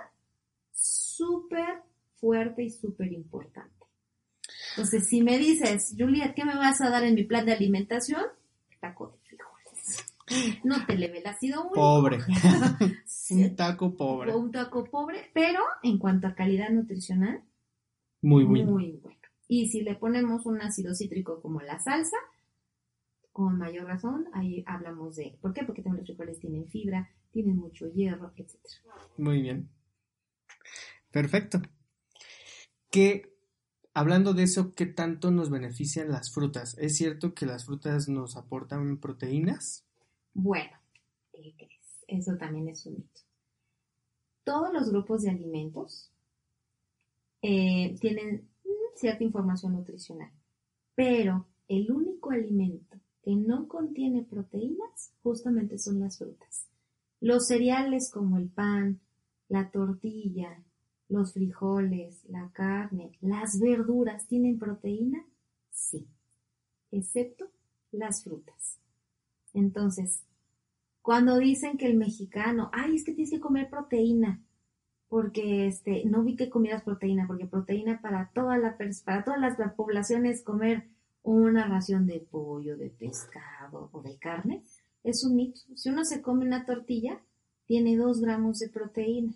súper 0.71 1.91
fuerte 2.22 2.64
y 2.64 2.70
súper 2.70 3.12
importante. 3.12 3.86
Entonces, 4.70 5.10
si 5.10 5.22
me 5.22 5.38
dices, 5.38 5.94
Juliet, 5.98 6.34
¿qué 6.34 6.46
me 6.46 6.56
vas 6.56 6.80
a 6.80 6.90
dar 6.90 7.04
en 7.04 7.16
mi 7.16 7.26
plan 7.26 7.46
de 7.46 7.52
alimentación? 7.52 8.24
Taco 8.80 9.08
de 9.08 9.22
no 10.64 10.86
te 10.86 10.98
le 10.98 11.12
ha 11.26 11.34
sido 11.38 11.64
un 11.64 11.74
Pobre. 11.74 12.20
un 13.32 13.56
taco 13.56 13.96
pobre. 13.96 14.34
Un 14.34 14.52
taco 14.52 14.84
pobre, 14.86 15.30
pero 15.34 15.60
en 15.84 15.98
cuanto 15.98 16.28
a 16.28 16.36
calidad 16.36 16.70
nutricional, 16.70 17.44
muy 18.22 18.44
bueno. 18.44 18.72
Muy 18.72 19.00
bueno. 19.02 19.18
Y 19.48 19.70
si 19.70 19.82
le 19.82 19.96
ponemos 19.96 20.46
un 20.46 20.62
ácido 20.62 20.94
cítrico 20.96 21.42
como 21.42 21.62
la 21.62 21.80
salsa, 21.80 22.18
con 23.34 23.58
mayor 23.58 23.86
razón, 23.86 24.28
ahí 24.34 24.64
hablamos 24.68 25.16
de. 25.16 25.38
¿Por 25.42 25.54
qué? 25.54 25.64
Porque 25.64 25.82
también 25.82 26.06
los 26.06 26.08
frijoles 26.08 26.40
tienen 26.40 26.68
fibra, 26.68 27.10
tienen 27.32 27.58
mucho 27.58 27.88
hierro, 27.92 28.32
etc. 28.38 28.56
Muy 29.18 29.42
bien. 29.42 29.70
Perfecto. 31.12 31.62
¿Qué, 32.92 33.34
hablando 33.94 34.34
de 34.34 34.44
eso, 34.44 34.74
qué 34.74 34.86
tanto 34.86 35.32
nos 35.32 35.50
benefician 35.50 36.10
las 36.10 36.30
frutas? 36.34 36.78
¿Es 36.78 36.98
cierto 36.98 37.34
que 37.34 37.46
las 37.46 37.66
frutas 37.66 38.10
nos 38.10 38.36
aportan 38.36 38.98
proteínas? 38.98 39.86
Bueno, 40.34 40.78
¿qué 41.32 41.54
crees? 41.58 42.04
Eso 42.08 42.36
también 42.38 42.68
es 42.68 42.86
un 42.86 42.96
mito. 42.96 43.22
Todos 44.44 44.74
los 44.74 44.90
grupos 44.90 45.22
de 45.22 45.30
alimentos 45.30 46.12
eh, 47.42 47.96
tienen 48.02 48.50
cierta 48.96 49.24
información 49.24 49.72
nutricional, 49.72 50.32
pero 50.94 51.48
el 51.70 51.90
único 51.92 52.32
alimento 52.32 53.00
que 53.24 53.36
no 53.36 53.70
contiene 53.70 54.24
proteínas 54.24 55.14
justamente 55.24 55.78
son 55.78 56.02
las 56.02 56.18
frutas. 56.18 56.68
Los 57.22 57.48
cereales 57.48 58.12
como 58.12 58.38
el 58.38 58.50
pan, 58.50 59.00
la 59.48 59.72
tortilla, 59.72 60.62
los 61.12 61.34
frijoles, 61.34 62.24
la 62.30 62.50
carne, 62.54 63.12
las 63.21 63.60
verduras, 63.60 64.28
¿tienen 64.28 64.58
proteína? 64.58 65.26
Sí, 65.69 66.08
excepto 66.89 67.52
las 67.91 68.24
frutas. 68.24 68.80
Entonces, 69.54 70.24
cuando 71.02 71.38
dicen 71.38 71.78
que 71.78 71.88
el 71.88 71.97
mexicano, 71.97 72.69
ay, 72.74 72.95
es 72.95 73.04
que 73.04 73.13
tienes 73.13 73.32
que 73.32 73.41
comer 73.41 73.69
proteína, 73.69 74.41
porque 75.10 75.67
este, 75.67 76.06
no 76.06 76.24
vi 76.24 76.38
que 76.38 76.50
comieras 76.50 76.84
proteína, 76.84 77.28
porque 77.28 77.45
proteína 77.45 78.02
para 78.02 78.32
toda 78.34 78.58
la 78.58 78.78
para 79.04 79.26
todas 79.26 79.39
las 79.41 79.58
poblaciones 79.74 80.41
comer 80.41 80.88
una 81.24 81.67
ración 81.67 82.08
de 82.08 82.21
pollo, 82.21 82.78
de 82.78 82.89
pescado 82.89 83.89
o 83.91 84.02
de 84.02 84.17
carne, 84.17 84.63
es 85.04 85.26
un 85.26 85.36
mito. 85.36 85.60
Si 85.76 85.89
uno 85.89 86.06
se 86.06 86.21
come 86.21 86.45
una 86.45 86.65
tortilla, 86.65 87.21
tiene 87.65 87.97
dos 87.97 88.21
gramos 88.21 88.60
de 88.60 88.69
proteína. 88.69 89.34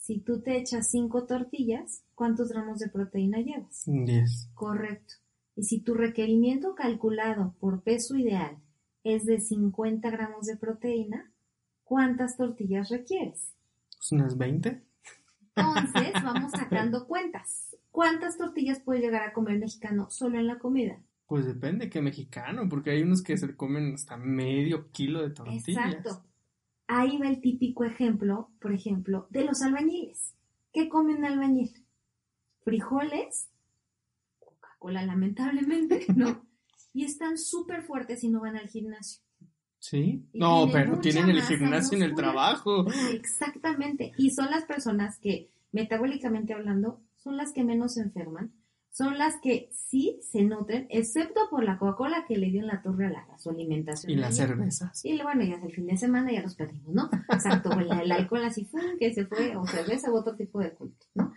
Si 0.00 0.18
tú 0.18 0.40
te 0.40 0.56
echas 0.56 0.90
cinco 0.90 1.26
tortillas, 1.26 2.02
¿cuántos 2.14 2.48
gramos 2.48 2.78
de 2.78 2.88
proteína 2.88 3.38
llevas? 3.40 3.82
Diez. 3.84 4.50
Correcto. 4.54 5.14
Y 5.54 5.64
si 5.64 5.82
tu 5.82 5.92
requerimiento 5.92 6.74
calculado 6.74 7.54
por 7.60 7.82
peso 7.82 8.16
ideal 8.16 8.56
es 9.04 9.26
de 9.26 9.40
50 9.40 10.08
gramos 10.08 10.46
de 10.46 10.56
proteína, 10.56 11.30
¿cuántas 11.84 12.38
tortillas 12.38 12.88
requieres? 12.88 13.52
Pues 13.98 14.12
unas 14.12 14.38
20. 14.38 14.82
Entonces, 15.54 16.12
vamos 16.24 16.52
sacando 16.52 17.06
cuentas. 17.06 17.76
¿Cuántas 17.90 18.38
tortillas 18.38 18.80
puede 18.80 19.00
llegar 19.00 19.22
a 19.22 19.34
comer 19.34 19.56
el 19.56 19.60
mexicano 19.60 20.08
solo 20.08 20.38
en 20.38 20.46
la 20.46 20.58
comida? 20.58 20.98
Pues 21.26 21.44
depende 21.44 21.90
qué 21.90 22.00
mexicano, 22.00 22.66
porque 22.70 22.92
hay 22.92 23.02
unos 23.02 23.22
que 23.22 23.36
se 23.36 23.54
comen 23.54 23.92
hasta 23.94 24.16
medio 24.16 24.90
kilo 24.92 25.20
de 25.20 25.30
tortillas. 25.30 25.68
Exacto. 25.68 26.24
Ahí 26.92 27.18
va 27.18 27.28
el 27.28 27.40
típico 27.40 27.84
ejemplo, 27.84 28.50
por 28.60 28.72
ejemplo, 28.72 29.28
de 29.30 29.44
los 29.44 29.62
albañiles. 29.62 30.34
¿Qué 30.72 30.88
comen 30.88 31.18
un 31.18 31.24
albañil? 31.24 31.72
Frijoles, 32.64 33.48
Coca-Cola, 34.40 35.04
lamentablemente, 35.04 36.04
¿no? 36.16 36.44
y 36.92 37.04
están 37.04 37.38
súper 37.38 37.82
fuertes 37.82 38.24
y 38.24 38.28
no 38.28 38.40
van 38.40 38.56
al 38.56 38.68
gimnasio. 38.68 39.22
Sí. 39.78 40.26
no, 40.34 40.68
pero 40.70 40.98
tienen 40.98 41.30
el 41.30 41.42
gimnasio 41.42 41.96
en 41.96 42.02
el 42.02 42.14
trabajo. 42.14 42.86
Exactamente. 43.12 44.12
Y 44.18 44.30
son 44.30 44.50
las 44.50 44.64
personas 44.64 45.18
que, 45.18 45.48
metabólicamente 45.72 46.52
hablando, 46.52 47.00
son 47.14 47.36
las 47.36 47.52
que 47.52 47.64
menos 47.64 47.94
se 47.94 48.02
enferman. 48.02 48.52
Son 48.90 49.18
las 49.18 49.40
que 49.40 49.70
sí 49.72 50.18
se 50.20 50.42
nutren, 50.42 50.86
excepto 50.90 51.40
por 51.48 51.62
la 51.62 51.78
Coca-Cola 51.78 52.24
que 52.26 52.36
le 52.36 52.50
dio 52.50 52.60
en 52.60 52.66
la 52.66 52.82
torre 52.82 53.06
a, 53.06 53.10
la, 53.10 53.38
su 53.38 53.50
alimentación. 53.50 54.12
Y 54.12 54.16
las 54.16 54.36
cervezas. 54.36 55.04
Y 55.04 55.20
bueno, 55.22 55.44
ya 55.44 55.56
es 55.56 55.62
el 55.62 55.72
fin 55.72 55.86
de 55.86 55.96
semana, 55.96 56.32
ya 56.32 56.42
los 56.42 56.56
perdimos, 56.56 56.92
¿no? 56.92 57.08
Exacto, 57.32 57.70
el, 57.78 57.90
el 57.90 58.12
alcohol 58.12 58.44
así 58.44 58.64
fue, 58.64 58.82
que 58.98 59.14
se 59.14 59.26
fue, 59.26 59.56
o 59.56 59.66
cerveza 59.66 60.10
u 60.10 60.16
otro 60.16 60.34
tipo 60.34 60.58
de 60.60 60.72
culto, 60.72 61.06
¿no? 61.14 61.32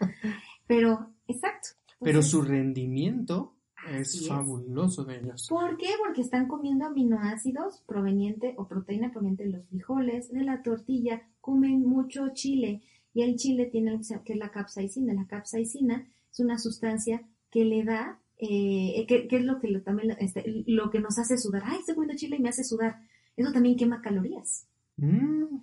Pero, 0.67 1.13
exacto. 1.27 1.69
Pero 1.99 2.21
su 2.21 2.41
rendimiento 2.41 3.55
es 3.91 4.27
fabuloso 4.27 5.03
de 5.03 5.19
ellos. 5.19 5.47
¿Por 5.49 5.77
qué? 5.77 5.87
Porque 6.03 6.21
están 6.21 6.47
comiendo 6.47 6.85
aminoácidos 6.85 7.83
proveniente 7.85 8.55
o 8.57 8.67
proteína 8.67 9.11
proveniente 9.11 9.43
de 9.43 9.51
los 9.51 9.67
frijoles, 9.67 10.31
de 10.31 10.43
la 10.43 10.61
tortilla, 10.61 11.21
comen 11.41 11.81
mucho 11.81 12.29
chile 12.33 12.81
y 13.13 13.21
el 13.21 13.35
chile 13.35 13.65
tiene 13.65 13.99
que 14.25 14.33
es 14.33 14.39
la 14.39 14.51
capsaicina. 14.51 15.13
La 15.13 15.27
capsaicina 15.27 16.07
es 16.31 16.39
una 16.39 16.57
sustancia 16.57 17.21
que 17.53 17.65
le 17.65 17.83
da, 17.83 18.19
eh, 18.39 19.05
que, 19.07 19.27
es 19.29 19.45
lo 19.45 19.59
que 19.59 19.67
lo, 19.67 19.83
también 19.83 20.17
este, 20.19 20.43
lo 20.65 20.89
que 20.89 20.99
nos 20.99 21.19
hace 21.19 21.37
sudar. 21.37 21.61
Ay, 21.65 21.79
estoy 21.79 21.93
comiendo 21.93 22.17
chile 22.17 22.37
y 22.37 22.41
me 22.41 22.49
hace 22.49 22.63
sudar. 22.63 22.99
Eso 23.37 23.51
también 23.51 23.77
quema 23.77 24.01
calorías. 24.01 24.67
Mm. 24.97 25.59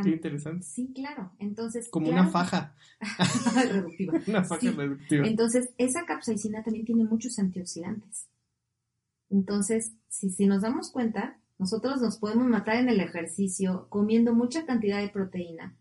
Qué 0.00 0.10
interesante. 0.10 0.64
Sí, 0.64 0.92
claro. 0.94 1.32
Entonces. 1.40 1.88
Como 1.90 2.08
una 2.08 2.28
faja. 2.28 2.76
reductiva. 3.68 4.20
una 4.28 4.44
faja 4.44 4.70
reductiva. 4.70 5.26
Entonces, 5.26 5.70
esa 5.76 6.06
capsaicina 6.06 6.62
también 6.62 6.86
tiene 6.86 7.02
muchos 7.02 7.36
antioxidantes. 7.40 8.28
Entonces, 9.28 9.92
si, 10.08 10.30
si 10.30 10.46
nos 10.46 10.62
damos 10.62 10.92
cuenta, 10.92 11.40
nosotros 11.58 12.00
nos 12.00 12.18
podemos 12.18 12.46
matar 12.46 12.76
en 12.76 12.90
el 12.90 13.00
ejercicio 13.00 13.88
comiendo 13.88 14.34
mucha 14.34 14.66
cantidad 14.66 15.00
de 15.00 15.08
proteína. 15.08 15.76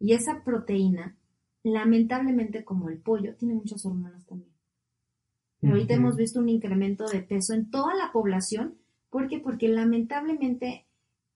Y 0.00 0.14
esa 0.14 0.42
proteína, 0.42 1.16
lamentablemente, 1.62 2.64
como 2.64 2.88
el 2.88 2.98
pollo, 2.98 3.36
tiene 3.36 3.54
muchas 3.54 3.86
hormonas 3.86 4.26
también. 4.26 4.49
Ahorita 5.62 5.94
hemos 5.94 6.16
visto 6.16 6.40
un 6.40 6.48
incremento 6.48 7.06
de 7.06 7.20
peso 7.20 7.52
en 7.52 7.70
toda 7.70 7.94
la 7.94 8.12
población. 8.12 8.78
¿Por 9.10 9.28
qué? 9.28 9.38
Porque 9.38 9.68
lamentablemente 9.68 10.86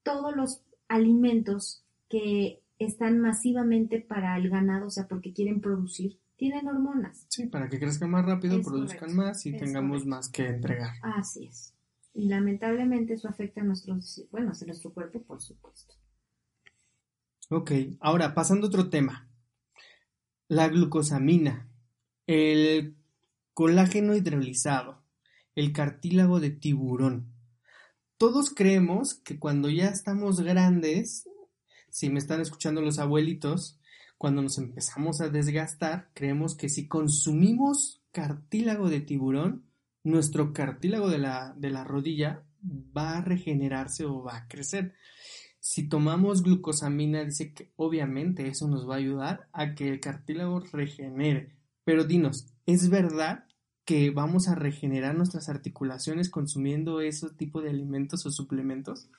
todos 0.02 0.34
los 0.34 0.62
alimentos 0.88 1.84
que 2.08 2.62
están 2.78 3.20
masivamente 3.20 4.00
para 4.00 4.36
el 4.36 4.48
ganado, 4.48 4.86
o 4.86 4.90
sea, 4.90 5.06
porque 5.08 5.32
quieren 5.32 5.60
producir, 5.60 6.18
tienen 6.36 6.66
hormonas. 6.66 7.26
Sí, 7.28 7.46
para 7.46 7.68
que 7.68 7.78
crezcan 7.78 8.10
más 8.10 8.24
rápido, 8.24 8.60
produzcan 8.62 9.14
más 9.14 9.44
y 9.46 9.56
tengamos 9.56 10.06
más 10.06 10.28
que 10.28 10.46
entregar. 10.46 10.92
Así 11.02 11.46
es. 11.46 11.74
Y 12.14 12.28
lamentablemente 12.28 13.14
eso 13.14 13.28
afecta 13.28 13.60
a 13.60 13.64
nuestros, 13.64 14.24
bueno, 14.30 14.52
a 14.52 14.64
nuestro 14.66 14.92
cuerpo, 14.92 15.22
por 15.22 15.40
supuesto. 15.40 15.94
Ok, 17.50 17.72
ahora 18.00 18.34
pasando 18.34 18.66
a 18.66 18.68
otro 18.68 18.88
tema. 18.88 19.28
La 20.48 20.68
glucosamina, 20.68 21.68
el 22.26 22.96
colágeno 23.54 24.14
hidrolizado, 24.14 25.02
el 25.54 25.72
cartílago 25.72 26.40
de 26.40 26.50
tiburón. 26.50 27.32
Todos 28.18 28.50
creemos 28.50 29.14
que 29.14 29.38
cuando 29.38 29.70
ya 29.70 29.88
estamos 29.88 30.40
grandes 30.40 31.26
si 31.94 32.10
me 32.10 32.18
están 32.18 32.40
escuchando 32.40 32.80
los 32.80 32.98
abuelitos, 32.98 33.78
cuando 34.18 34.42
nos 34.42 34.58
empezamos 34.58 35.20
a 35.20 35.28
desgastar, 35.28 36.10
creemos 36.12 36.56
que 36.56 36.68
si 36.68 36.88
consumimos 36.88 38.02
cartílago 38.10 38.90
de 38.90 39.00
tiburón, 39.00 39.70
nuestro 40.02 40.52
cartílago 40.52 41.08
de 41.08 41.18
la, 41.18 41.54
de 41.56 41.70
la 41.70 41.84
rodilla 41.84 42.42
va 42.64 43.18
a 43.18 43.20
regenerarse 43.20 44.04
o 44.06 44.24
va 44.24 44.38
a 44.38 44.48
crecer. 44.48 44.96
Si 45.60 45.88
tomamos 45.88 46.42
glucosamina, 46.42 47.24
dice 47.24 47.54
que 47.54 47.72
obviamente 47.76 48.48
eso 48.48 48.66
nos 48.66 48.90
va 48.90 48.94
a 48.94 48.98
ayudar 48.98 49.48
a 49.52 49.76
que 49.76 49.88
el 49.88 50.00
cartílago 50.00 50.58
regenere. 50.72 51.54
Pero 51.84 52.02
dinos, 52.02 52.53
¿es 52.66 52.90
verdad 52.90 53.46
que 53.84 54.10
vamos 54.10 54.48
a 54.48 54.54
regenerar 54.54 55.14
nuestras 55.14 55.48
articulaciones 55.48 56.30
consumiendo 56.30 57.00
ese 57.00 57.30
tipo 57.30 57.60
de 57.60 57.70
alimentos 57.70 58.24
o 58.26 58.30
suplementos? 58.30 59.10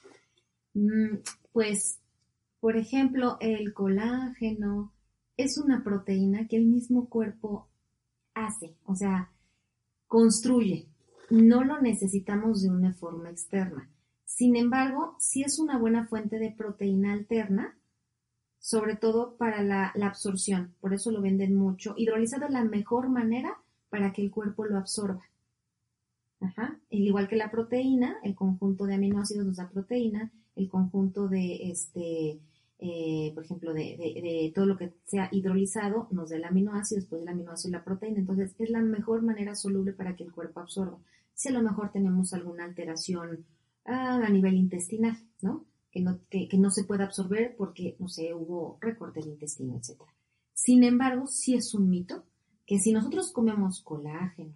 Mm, 0.73 1.17
pues 1.53 1.99
por 2.65 2.77
ejemplo, 2.77 3.37
el 3.41 3.75
colágeno 3.75 4.91
es 5.37 5.59
una 5.59 5.83
proteína 5.83 6.47
que 6.47 6.57
el 6.57 6.65
mismo 6.65 7.09
cuerpo 7.09 7.69
hace, 8.33 8.75
o 8.85 8.95
sea, 8.95 9.31
construye. 10.07 10.89
No 11.29 11.63
lo 11.63 11.79
necesitamos 11.79 12.63
de 12.63 12.71
una 12.71 12.91
forma 12.95 13.29
externa. 13.29 13.87
Sin 14.23 14.55
embargo, 14.55 15.15
sí 15.19 15.43
es 15.43 15.59
una 15.59 15.77
buena 15.77 16.07
fuente 16.07 16.39
de 16.39 16.55
proteína 16.57 17.13
alterna, 17.13 17.77
sobre 18.65 18.95
todo 18.95 19.37
para 19.37 19.61
la, 19.61 19.93
absorción. 20.01 20.73
Por 20.81 20.91
eso 20.95 21.11
lo 21.11 21.21
venden 21.21 21.53
mucho. 21.53 21.93
Hidrolizado 21.95 22.45
es 22.47 22.51
la 22.51 22.63
mejor 22.63 23.09
manera 23.09 23.55
para 23.89 24.11
que 24.11 24.23
el 24.23 24.31
cuerpo 24.31 24.65
lo 24.65 24.79
absorba. 24.79 25.21
Ajá. 26.39 26.79
igual 26.89 27.27
que 27.27 27.35
la 27.35 27.51
proteína, 27.51 28.17
el 28.23 28.33
conjunto 28.33 28.85
de 28.87 28.95
aminoácidos 28.95 29.45
nos 29.45 29.57
da 29.57 29.69
proteína, 29.69 30.31
el 30.55 30.67
conjunto 30.67 31.27
de 31.27 31.69
este 31.69 32.39
eh, 32.79 33.31
por 33.35 33.45
ejemplo, 33.45 33.71
de, 33.71 34.51
todo 34.55 34.65
lo 34.65 34.77
que 34.77 34.93
sea 35.05 35.29
hidrolizado, 35.31 36.07
nos 36.09 36.31
da 36.31 36.37
el 36.37 36.43
aminoácido, 36.43 37.01
después 37.01 37.21
del 37.21 37.29
aminoácido 37.29 37.69
y 37.69 37.73
la 37.73 37.83
proteína. 37.83 38.19
Entonces, 38.19 38.55
es 38.57 38.69
la 38.71 38.81
mejor 38.81 39.21
manera 39.21 39.53
soluble 39.53 39.93
para 39.93 40.15
que 40.15 40.23
el 40.23 40.31
cuerpo 40.31 40.59
absorba. 40.61 40.97
Si 41.35 41.49
a 41.49 41.51
lo 41.51 41.61
mejor 41.61 41.91
tenemos 41.91 42.33
alguna 42.33 42.63
alteración 42.63 43.45
ah, 43.85 44.21
a 44.25 44.29
nivel 44.29 44.55
intestinal, 44.55 45.17
¿no? 45.41 45.65
Que 45.95 46.01
no, 46.01 46.19
que, 46.29 46.49
no 46.57 46.71
se 46.71 46.83
puede 46.83 47.05
absorber 47.05 47.55
porque, 47.57 47.95
no 47.99 48.09
sé, 48.09 48.33
hubo 48.33 48.77
recorte 48.81 49.21
del 49.21 49.29
intestino, 49.29 49.77
etc. 49.77 50.01
Sin 50.53 50.83
embargo, 50.83 51.25
sí 51.25 51.53
es 51.53 51.73
un 51.73 51.89
mito 51.89 52.25
que 52.65 52.79
si 52.79 52.91
nosotros 52.91 53.31
comemos 53.31 53.81
colágeno, 53.81 54.53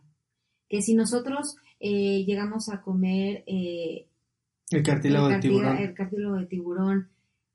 que 0.67 0.81
si 0.81 0.95
nosotros 0.95 1.55
eh, 1.79 2.25
llegamos 2.25 2.67
a 2.67 2.81
comer 2.81 3.45
eh, 3.47 4.09
el 4.69 4.83
cartílago 4.83 5.29
de 5.29 5.39
tiburón, 5.39 5.77
el 5.77 5.93
cartílago 5.93 6.35
de 6.35 6.45
tiburón 6.45 7.09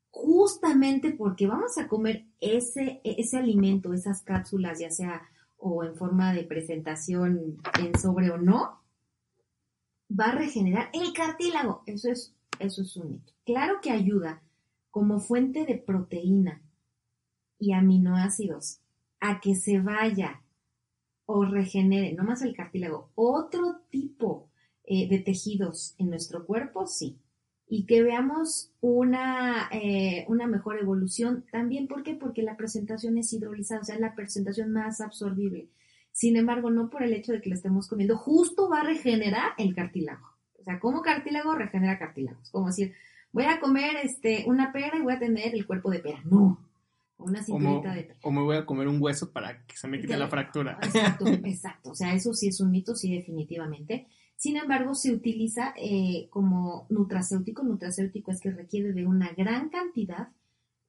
justamente 0.09 1.11
porque 1.11 1.45
vamos 1.45 1.77
a 1.77 1.87
comer 1.87 2.25
ese, 2.39 3.01
ese 3.03 3.37
alimento, 3.37 3.93
esas 3.93 4.23
cápsulas, 4.23 4.79
ya 4.79 4.89
sea 4.89 5.21
o 5.57 5.83
en 5.83 5.95
forma 5.95 6.33
de 6.33 6.43
presentación 6.43 7.57
en 7.79 7.99
sobre 7.99 8.29
o 8.29 8.37
no, 8.37 8.81
va 10.07 10.25
a 10.25 10.35
regenerar 10.35 10.89
el 10.93 11.13
cartílago. 11.13 11.81
Eso 11.85 12.09
es, 12.09 12.34
eso 12.59 12.81
es 12.81 12.95
un 12.97 13.11
mito. 13.11 13.33
Claro 13.45 13.79
que 13.81 13.91
ayuda 13.91 14.41
como 14.91 15.19
fuente 15.19 15.65
de 15.65 15.75
proteína 15.75 16.61
y 17.59 17.73
aminoácidos 17.73 18.79
a 19.19 19.39
que 19.39 19.55
se 19.55 19.79
vaya 19.79 20.41
o 21.25 21.45
regenere, 21.45 22.13
no 22.13 22.23
más 22.23 22.41
el 22.43 22.55
cartílago, 22.55 23.11
otro 23.15 23.81
tipo 23.89 24.49
eh, 24.83 25.09
de 25.09 25.19
tejidos 25.19 25.95
en 25.97 26.09
nuestro 26.09 26.45
cuerpo, 26.45 26.85
sí. 26.85 27.17
y 27.67 27.85
que 27.87 28.03
veamos 28.03 28.71
una, 28.81 29.67
eh, 29.71 30.25
una 30.27 30.45
mejor 30.45 30.79
evolución. 30.79 31.43
También, 31.51 31.87
¿por 31.87 32.03
qué? 32.03 32.13
Porque 32.13 32.43
la 32.43 32.55
presentación 32.55 33.17
es 33.17 33.33
hidrolizada, 33.33 33.81
o 33.81 33.83
sea, 33.83 33.95
es 33.95 34.01
la 34.01 34.13
presentación 34.13 34.71
más 34.71 35.01
absorbible. 35.01 35.69
Sin 36.11 36.37
embargo, 36.37 36.69
no 36.69 36.89
por 36.89 37.03
el 37.03 37.13
hecho 37.13 37.33
de 37.33 37.41
que 37.41 37.49
lo 37.49 37.55
estemos 37.55 37.87
comiendo, 37.87 38.17
justo 38.17 38.69
va 38.69 38.81
a 38.81 38.85
regenerar 38.85 39.53
el 39.57 39.73
cartílago. 39.73 40.34
O 40.65 40.67
sea, 40.67 40.79
como 40.79 41.03
cartílago 41.03 41.53
regenera 41.53 41.99
cartílago. 41.99 42.41
Es 42.41 42.49
como 42.49 42.65
decir, 42.65 42.95
voy 43.31 43.43
a 43.43 43.59
comer 43.59 43.97
este, 44.03 44.45
una 44.47 44.73
pera 44.73 44.97
y 44.97 45.03
voy 45.03 45.13
a 45.13 45.19
tener 45.19 45.53
el 45.53 45.67
cuerpo 45.67 45.91
de 45.91 45.99
pera. 45.99 46.21
No. 46.25 46.59
Una 47.19 47.43
cinturita 47.43 47.93
de 47.93 48.15
O 48.23 48.31
me 48.31 48.41
voy 48.41 48.57
a 48.57 48.65
comer 48.65 48.87
un 48.87 48.99
hueso 48.99 49.31
para 49.31 49.63
que 49.67 49.77
se 49.77 49.87
me 49.87 50.01
quite 50.01 50.17
la 50.17 50.27
fractura. 50.27 50.79
Exacto, 50.81 51.27
exacto. 51.27 51.91
O 51.91 51.95
sea, 51.95 52.15
eso 52.15 52.33
sí 52.33 52.47
es 52.47 52.59
un 52.59 52.71
mito, 52.71 52.95
sí, 52.95 53.15
definitivamente. 53.15 54.07
Sin 54.37 54.57
embargo, 54.57 54.95
se 54.95 55.13
utiliza 55.13 55.75
eh, 55.77 56.27
como 56.31 56.87
nutracéutico. 56.89 57.61
Nutracéutico 57.61 58.31
es 58.31 58.41
que 58.41 58.49
requiere 58.49 58.91
de 58.91 59.05
una 59.05 59.31
gran 59.37 59.69
cantidad, 59.69 60.29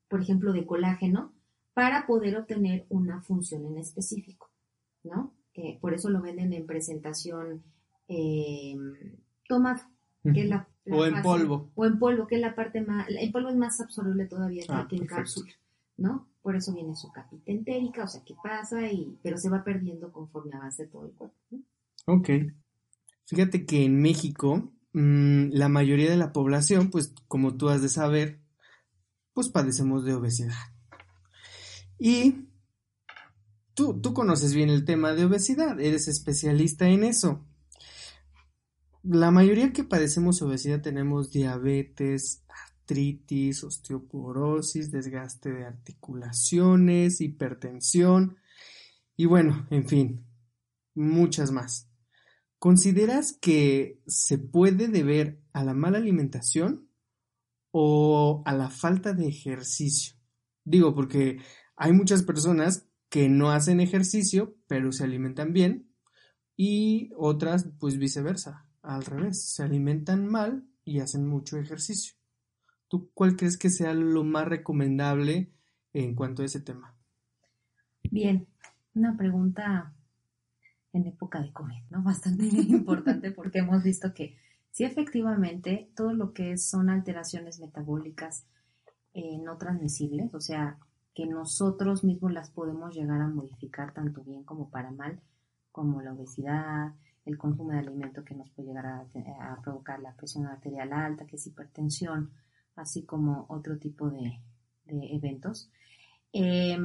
por 0.08 0.22
ejemplo, 0.22 0.54
de 0.54 0.64
colágeno, 0.64 1.34
para 1.74 2.06
poder 2.06 2.34
obtener 2.38 2.86
una 2.88 3.20
función 3.20 3.66
en 3.66 3.76
específico. 3.76 4.50
¿no? 5.04 5.34
por 5.80 5.94
eso 5.94 6.10
lo 6.10 6.20
venden 6.20 6.52
en 6.52 6.66
presentación 6.66 7.62
eh, 8.08 8.76
tomado, 9.48 9.82
que 10.22 10.42
es 10.42 10.48
la, 10.48 10.68
o 10.90 11.04
en 11.04 11.22
polvo. 11.22 11.70
O 11.74 11.86
en 11.86 11.98
polvo, 11.98 12.26
que 12.26 12.36
es 12.36 12.40
la 12.40 12.54
parte 12.54 12.80
más, 12.80 13.06
en 13.08 13.32
polvo 13.32 13.48
es 13.48 13.56
más 13.56 13.80
absorbible 13.80 14.26
todavía 14.26 14.64
ah, 14.68 14.86
que 14.88 14.96
en 14.96 15.06
cápsula, 15.06 15.52
¿no? 15.96 16.28
Por 16.42 16.56
eso 16.56 16.72
viene 16.74 16.94
su 16.94 17.10
capita 17.10 17.50
entérica, 17.50 18.04
o 18.04 18.08
sea, 18.08 18.22
que 18.24 18.34
pasa, 18.42 18.90
y, 18.90 19.18
pero 19.22 19.38
se 19.38 19.48
va 19.48 19.64
perdiendo 19.64 20.12
conforme 20.12 20.56
avance 20.56 20.86
todo 20.86 21.06
el 21.06 21.12
cuerpo. 21.12 21.36
Ok. 22.06 22.30
Fíjate 23.24 23.66
que 23.66 23.84
en 23.84 24.00
México, 24.00 24.72
mm, 24.92 25.50
la 25.50 25.68
mayoría 25.68 26.10
de 26.10 26.16
la 26.16 26.32
población, 26.32 26.90
pues 26.90 27.14
como 27.26 27.56
tú 27.56 27.68
has 27.68 27.82
de 27.82 27.88
saber, 27.88 28.40
pues 29.32 29.48
padecemos 29.48 30.04
de 30.04 30.14
obesidad. 30.14 30.54
Y 31.98 32.46
Tú, 33.76 34.14
conoces 34.14 34.54
bien 34.54 34.70
el 34.70 34.86
tema 34.86 35.12
de 35.12 35.26
obesidad, 35.26 35.78
eres 35.78 36.08
especialista 36.08 36.88
en 36.88 37.04
eso. 37.04 37.44
La 39.08 39.30
mayoría 39.30 39.72
que 39.72 39.84
padecemos 39.84 40.42
obesidad 40.42 40.82
tenemos 40.82 41.30
diabetes, 41.30 42.44
artritis, 42.48 43.62
osteoporosis, 43.62 44.90
desgaste 44.90 45.52
de 45.52 45.64
articulaciones, 45.64 47.20
hipertensión 47.20 48.36
y 49.16 49.26
bueno, 49.26 49.68
en 49.70 49.86
fin, 49.86 50.26
muchas 50.96 51.52
más. 51.52 51.88
¿Consideras 52.58 53.38
que 53.40 54.02
se 54.08 54.38
puede 54.38 54.88
deber 54.88 55.40
a 55.52 55.62
la 55.62 55.72
mala 55.72 55.98
alimentación 55.98 56.88
o 57.70 58.42
a 58.44 58.54
la 58.54 58.70
falta 58.70 59.12
de 59.12 59.28
ejercicio? 59.28 60.16
Digo, 60.64 60.96
porque 60.96 61.38
hay 61.76 61.92
muchas 61.92 62.24
personas 62.24 62.88
que 63.08 63.28
no 63.28 63.52
hacen 63.52 63.78
ejercicio, 63.78 64.56
pero 64.66 64.90
se 64.90 65.04
alimentan 65.04 65.52
bien, 65.52 65.92
y 66.56 67.10
otras, 67.16 67.68
pues 67.78 67.98
viceversa, 67.98 68.65
al 68.86 69.04
revés, 69.04 69.42
se 69.42 69.62
alimentan 69.62 70.26
mal 70.26 70.64
y 70.84 71.00
hacen 71.00 71.26
mucho 71.26 71.58
ejercicio. 71.58 72.14
¿Tú 72.88 73.10
cuál 73.12 73.36
crees 73.36 73.58
que 73.58 73.68
sea 73.68 73.92
lo 73.92 74.22
más 74.22 74.46
recomendable 74.46 75.50
en 75.92 76.14
cuanto 76.14 76.42
a 76.42 76.46
ese 76.46 76.60
tema? 76.60 76.94
Bien, 78.10 78.46
una 78.94 79.16
pregunta 79.16 79.92
en 80.92 81.06
época 81.06 81.40
de 81.40 81.52
COVID, 81.52 81.82
¿no? 81.90 82.02
Bastante 82.02 82.44
importante 82.68 83.32
porque 83.32 83.58
hemos 83.58 83.82
visto 83.82 84.14
que 84.14 84.36
sí, 84.70 84.84
efectivamente, 84.84 85.90
todo 85.96 86.12
lo 86.12 86.32
que 86.32 86.56
son 86.56 86.88
alteraciones 86.88 87.58
metabólicas 87.58 88.46
eh, 89.12 89.38
no 89.38 89.56
transmisibles, 89.56 90.32
o 90.34 90.40
sea, 90.40 90.78
que 91.14 91.26
nosotros 91.26 92.04
mismos 92.04 92.32
las 92.32 92.50
podemos 92.50 92.94
llegar 92.94 93.20
a 93.20 93.28
modificar 93.28 93.92
tanto 93.94 94.22
bien 94.22 94.44
como 94.44 94.70
para 94.70 94.90
mal, 94.90 95.20
como 95.72 96.02
la 96.02 96.12
obesidad, 96.12 96.94
el 97.26 97.36
consumo 97.36 97.72
de 97.72 97.80
alimento 97.80 98.24
que 98.24 98.34
nos 98.34 98.48
puede 98.50 98.68
llegar 98.68 98.86
a, 98.86 99.60
provocar 99.62 100.00
la 100.00 100.14
presión 100.14 100.46
arterial 100.46 100.92
alta, 100.92 101.26
que 101.26 101.36
es 101.36 101.46
hipertensión, 101.46 102.30
así 102.76 103.04
como 103.04 103.46
otro 103.48 103.78
tipo 103.78 104.08
de, 104.08 104.40
eventos. 104.86 105.68
Eh, 106.32 106.78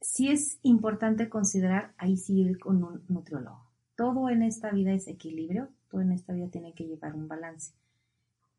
sí 0.00 0.30
es 0.30 0.58
importante 0.62 1.28
considerar 1.28 1.92
ahí 1.98 2.16
sí 2.16 2.40
ir 2.40 2.58
con 2.58 2.82
un 2.82 3.04
nutriólogo. 3.08 3.70
Todo 3.94 4.30
en 4.30 4.42
esta 4.42 4.70
vida 4.70 4.92
es 4.92 5.06
equilibrio, 5.06 5.68
todo 5.90 6.00
en 6.00 6.12
esta 6.12 6.32
vida 6.32 6.48
tiene 6.48 6.74
que 6.74 6.84
llevar 6.84 7.14
un 7.14 7.28
balance. 7.28 7.74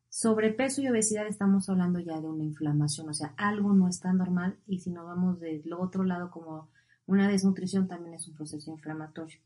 Sobrepeso 0.10 0.82
y 0.82 0.88
obesidad 0.88 1.26
estamos 1.26 1.68
hablando 1.70 2.00
ya 2.00 2.22
de 2.22 2.28
una 2.28 2.44
inflamación, 2.44 3.10
o 3.10 3.14
sea, 3.16 3.34
algo 3.36 3.74
no 3.74 3.88
está 3.88 4.14
normal 4.14 4.60
y 4.68 4.80
si 4.80 4.92
no 4.92 5.06
vamos 5.06 5.40
del 5.40 5.74
otro 5.74 6.04
lado 6.04 6.30
como 6.30 6.70
una 7.08 7.28
desnutrición 7.28 7.88
también 7.88 8.14
es 8.14 8.28
un 8.28 8.36
proceso 8.36 8.70
inflamatorio. 8.70 9.40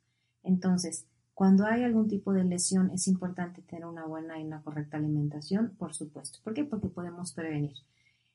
Entonces, 0.44 1.08
cuando 1.38 1.68
hay 1.68 1.84
algún 1.84 2.08
tipo 2.08 2.34
de 2.34 2.44
lesión 2.44 2.90
es 2.90 3.08
importante 3.08 3.62
tener 3.62 3.86
una 3.86 4.08
buena 4.08 4.40
y 4.40 4.44
una 4.44 4.64
correcta 4.64 4.98
alimentación, 4.98 5.76
por 5.78 5.94
supuesto. 5.94 6.40
¿Por 6.44 6.56
qué? 6.56 6.64
Porque 6.64 6.88
podemos 6.88 7.32
prevenir. 7.32 7.76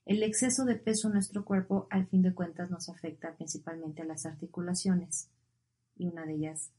El 0.07 0.23
exceso 0.23 0.65
de 0.65 0.77
peso 0.77 1.09
en 1.09 1.15
nuestro 1.15 1.45
cuerpo, 1.45 1.89
al 1.91 2.07
fin 2.07 2.23
de 2.23 2.33
cuentas, 2.33 2.71
nos 2.71 2.89
afecta 2.89 3.35
principalmente 3.35 4.03
a 4.03 4.05
las 4.05 4.25
articulaciones. 4.25 5.29
Y 5.97 6.07
una 6.07 6.25
de 6.25 6.35
ellas, 6.35 6.71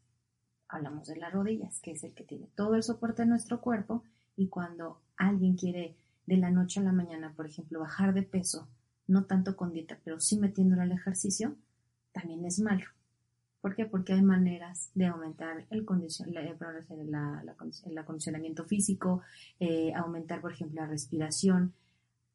hablamos 0.69 1.07
de 1.07 1.17
las 1.17 1.33
rodillas, 1.33 1.81
que 1.81 1.91
es 1.91 2.05
el 2.05 2.13
que 2.13 2.23
tiene 2.23 2.47
todo 2.55 2.75
el 2.75 2.83
soporte 2.83 3.23
en 3.23 3.27
nuestro 3.27 3.59
cuerpo 3.59 4.05
y 4.37 4.47
cuando 4.47 5.01
alguien 5.17 5.57
quiere 5.57 5.97
de 6.25 6.37
la 6.37 6.51
noche 6.51 6.79
a 6.79 6.83
la 6.83 6.93
mañana, 6.93 7.33
por 7.35 7.47
ejemplo, 7.47 7.81
bajar 7.81 8.13
de 8.13 8.23
peso, 8.23 8.69
no 9.07 9.25
tanto 9.25 9.57
con 9.57 9.73
dieta, 9.73 9.99
pero 10.05 10.21
sí 10.21 10.39
metiéndolo 10.39 10.83
al 10.83 10.93
ejercicio, 10.93 11.57
también 12.13 12.45
es 12.45 12.61
malo. 12.61 12.85
¿Por 13.63 13.77
qué? 13.77 13.85
Porque 13.85 14.11
hay 14.11 14.21
maneras 14.21 14.91
de 14.93 15.05
aumentar 15.05 15.65
el, 15.69 15.85
el 17.85 17.97
acondicionamiento 17.97 18.65
físico, 18.65 19.21
eh, 19.57 19.93
aumentar, 19.95 20.41
por 20.41 20.51
ejemplo, 20.51 20.81
la 20.81 20.87
respiración, 20.87 21.73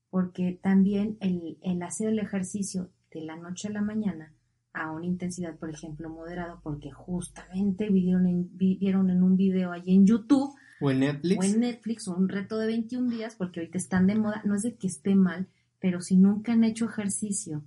porque 0.08 0.58
también 0.62 1.18
el, 1.20 1.58
el, 1.60 1.82
hacer 1.82 2.08
el 2.08 2.18
ejercicio 2.18 2.88
de 3.10 3.20
la 3.20 3.36
noche 3.36 3.68
a 3.68 3.72
la 3.72 3.82
mañana 3.82 4.32
a 4.72 4.90
una 4.90 5.04
intensidad, 5.04 5.54
por 5.56 5.68
ejemplo, 5.68 6.08
moderada, 6.08 6.60
porque 6.62 6.90
justamente 6.92 7.90
vieron 7.90 8.26
en, 8.26 8.56
vieron 8.56 9.10
en 9.10 9.22
un 9.22 9.36
video 9.36 9.72
allí 9.72 9.96
en 9.96 10.06
YouTube 10.06 10.54
o 10.80 10.90
en 10.90 11.00
Netflix. 11.00 11.38
O 11.38 11.44
en 11.44 11.60
Netflix, 11.60 12.08
o 12.08 12.16
un 12.16 12.30
reto 12.30 12.56
de 12.56 12.68
21 12.68 13.10
días, 13.10 13.34
porque 13.36 13.60
ahorita 13.60 13.76
están 13.76 14.06
de 14.06 14.14
moda. 14.14 14.40
No 14.46 14.54
es 14.54 14.62
de 14.62 14.76
que 14.76 14.86
esté 14.86 15.14
mal, 15.14 15.46
pero 15.78 16.00
si 16.00 16.16
nunca 16.16 16.52
han 16.52 16.64
hecho 16.64 16.86
ejercicio 16.86 17.64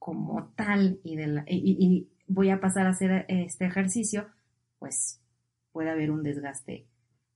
como 0.00 0.52
tal 0.56 0.98
y, 1.04 1.16
de 1.16 1.44
y, 1.46 2.08
voy 2.30 2.50
a 2.50 2.60
pasar 2.60 2.86
a 2.86 2.90
hacer 2.90 3.26
este 3.28 3.66
ejercicio, 3.66 4.28
pues 4.78 5.20
puede 5.72 5.90
haber 5.90 6.12
un 6.12 6.22
desgaste 6.22 6.86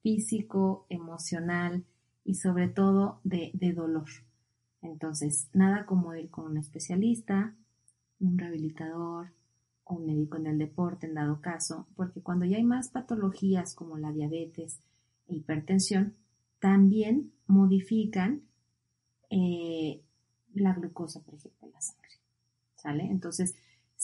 físico, 0.02 0.87
emocional 0.88 1.85
y 2.24 2.35
sobre 2.35 2.68
todo 2.68 3.20
de, 3.24 3.50
de 3.54 3.72
dolor. 3.72 4.09
Entonces, 4.83 5.48
nada 5.52 5.85
como 5.85 6.14
ir 6.14 6.30
con 6.30 6.46
un 6.46 6.59
especialista, 6.59 7.54
un 8.20 8.38
rehabilitador, 8.38 9.33
o 9.85 9.96
un 9.96 10.07
médico 10.07 10.37
en 10.38 10.46
el 10.46 10.59
deporte 10.59 11.07
en 11.07 11.14
dado 11.14 11.40
caso, 11.40 11.87
porque 11.96 12.22
cuando 12.22 12.46
ya 12.46 12.57
hay 12.57 12.64
más 12.64 12.88
patologías 12.88 13.74
como 13.74 13.98
la 13.98 14.12
diabetes 14.12 14.80
e 15.26 15.35
hipertensión, 15.37 16.14
también 16.59 17.33
modifican 17.46 18.42
eh, 19.28 20.02
la 20.54 20.72
glucosa, 20.72 21.20
por 21.20 21.35
ejemplo, 21.35 21.66
en 21.66 21.72
la 21.72 21.80
sangre. 21.80 22.12
¿Sale? 22.76 23.04
Entonces, 23.04 23.54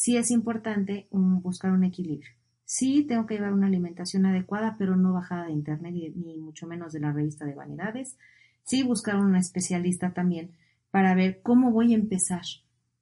sí 0.01 0.17
es 0.17 0.31
importante 0.31 1.09
buscar 1.11 1.73
un 1.73 1.85
equilibrio. 1.85 2.31
Sí 2.65 3.05
tengo 3.05 3.27
que 3.27 3.35
llevar 3.35 3.53
una 3.53 3.67
alimentación 3.67 4.25
adecuada, 4.25 4.77
pero 4.79 4.97
no 4.97 5.13
bajada 5.13 5.45
de 5.45 5.53
internet 5.53 6.15
ni 6.17 6.39
mucho 6.39 6.67
menos 6.67 6.95
de 6.95 7.01
la 7.01 7.13
revista 7.13 7.45
de 7.45 7.55
vanidades. 7.55 8.17
Sí 8.63 8.83
buscar 8.83 9.17
un 9.17 9.37
especialista 9.37 10.15
también 10.15 10.53
para 10.91 11.15
ver 11.15 11.43
cómo 11.43 11.71
voy 11.71 11.93
a 11.93 11.99
empezar 11.99 12.45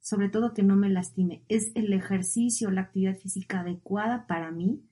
sobre 0.01 0.29
todo 0.29 0.55
que 0.55 0.65
no 0.65 0.75
me 0.75 0.89
lastime. 0.89 1.45
Es 1.49 1.71
el 1.77 1.93
ejercicio, 1.93 2.73
la 2.73 2.81
actividad 2.81 3.17
física 3.17 3.61
adecuada 3.61 4.27
para 4.27 4.51
mí, 4.51 4.83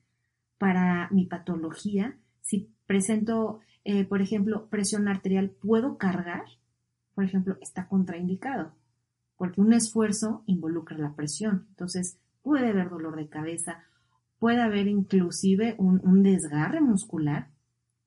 para 0.57 1.09
mi 1.11 1.25
patología. 1.25 2.15
Si 2.39 2.71
presento, 2.85 3.59
eh, 3.83 4.05
por 4.05 4.21
ejemplo, 4.21 4.69
presión 4.69 5.09
arterial, 5.09 5.49
¿puedo 5.49 5.97
cargar? 5.97 6.45
Por 7.15 7.25
ejemplo, 7.25 7.57
está 7.59 7.89
contraindicado, 7.89 8.75
porque 9.37 9.61
un 9.61 9.73
esfuerzo 9.73 10.43
involucra 10.45 10.97
la 10.97 11.13
presión. 11.13 11.67
Entonces, 11.69 12.17
puede 12.41 12.69
haber 12.69 12.89
dolor 12.89 13.15
de 13.15 13.29
cabeza, 13.29 13.83
puede 14.39 14.61
haber 14.61 14.87
inclusive 14.87 15.75
un, 15.77 16.01
un 16.03 16.23
desgarre 16.23 16.81
muscular, 16.81 17.49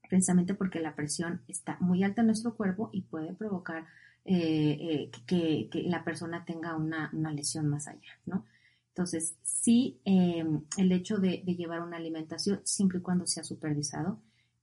precisamente 0.08 0.54
porque 0.54 0.80
la 0.80 0.94
presión 0.94 1.40
está 1.48 1.76
muy 1.80 2.02
alta 2.02 2.20
en 2.20 2.26
nuestro 2.26 2.54
cuerpo 2.56 2.90
y 2.92 3.02
puede 3.02 3.32
provocar 3.32 3.86
eh, 4.24 4.76
eh, 4.80 5.10
que, 5.26 5.70
la 5.86 6.04
persona 6.04 6.44
tenga 6.44 6.76
una, 6.76 7.10
lesión 7.32 7.68
más 7.68 7.88
allá, 7.88 8.18
¿no? 8.26 8.44
Entonces, 8.88 9.36
sí, 9.42 9.98
em, 10.04 10.62
el 10.76 10.92
hecho 10.92 11.18
de, 11.18 11.38
llevar 11.38 11.82
una 11.82 11.96
alimentación, 11.96 12.60
siempre 12.64 12.98
y 12.98 13.02
cuando 13.02 13.26
sea 13.26 13.44
supervisado, 13.44 14.20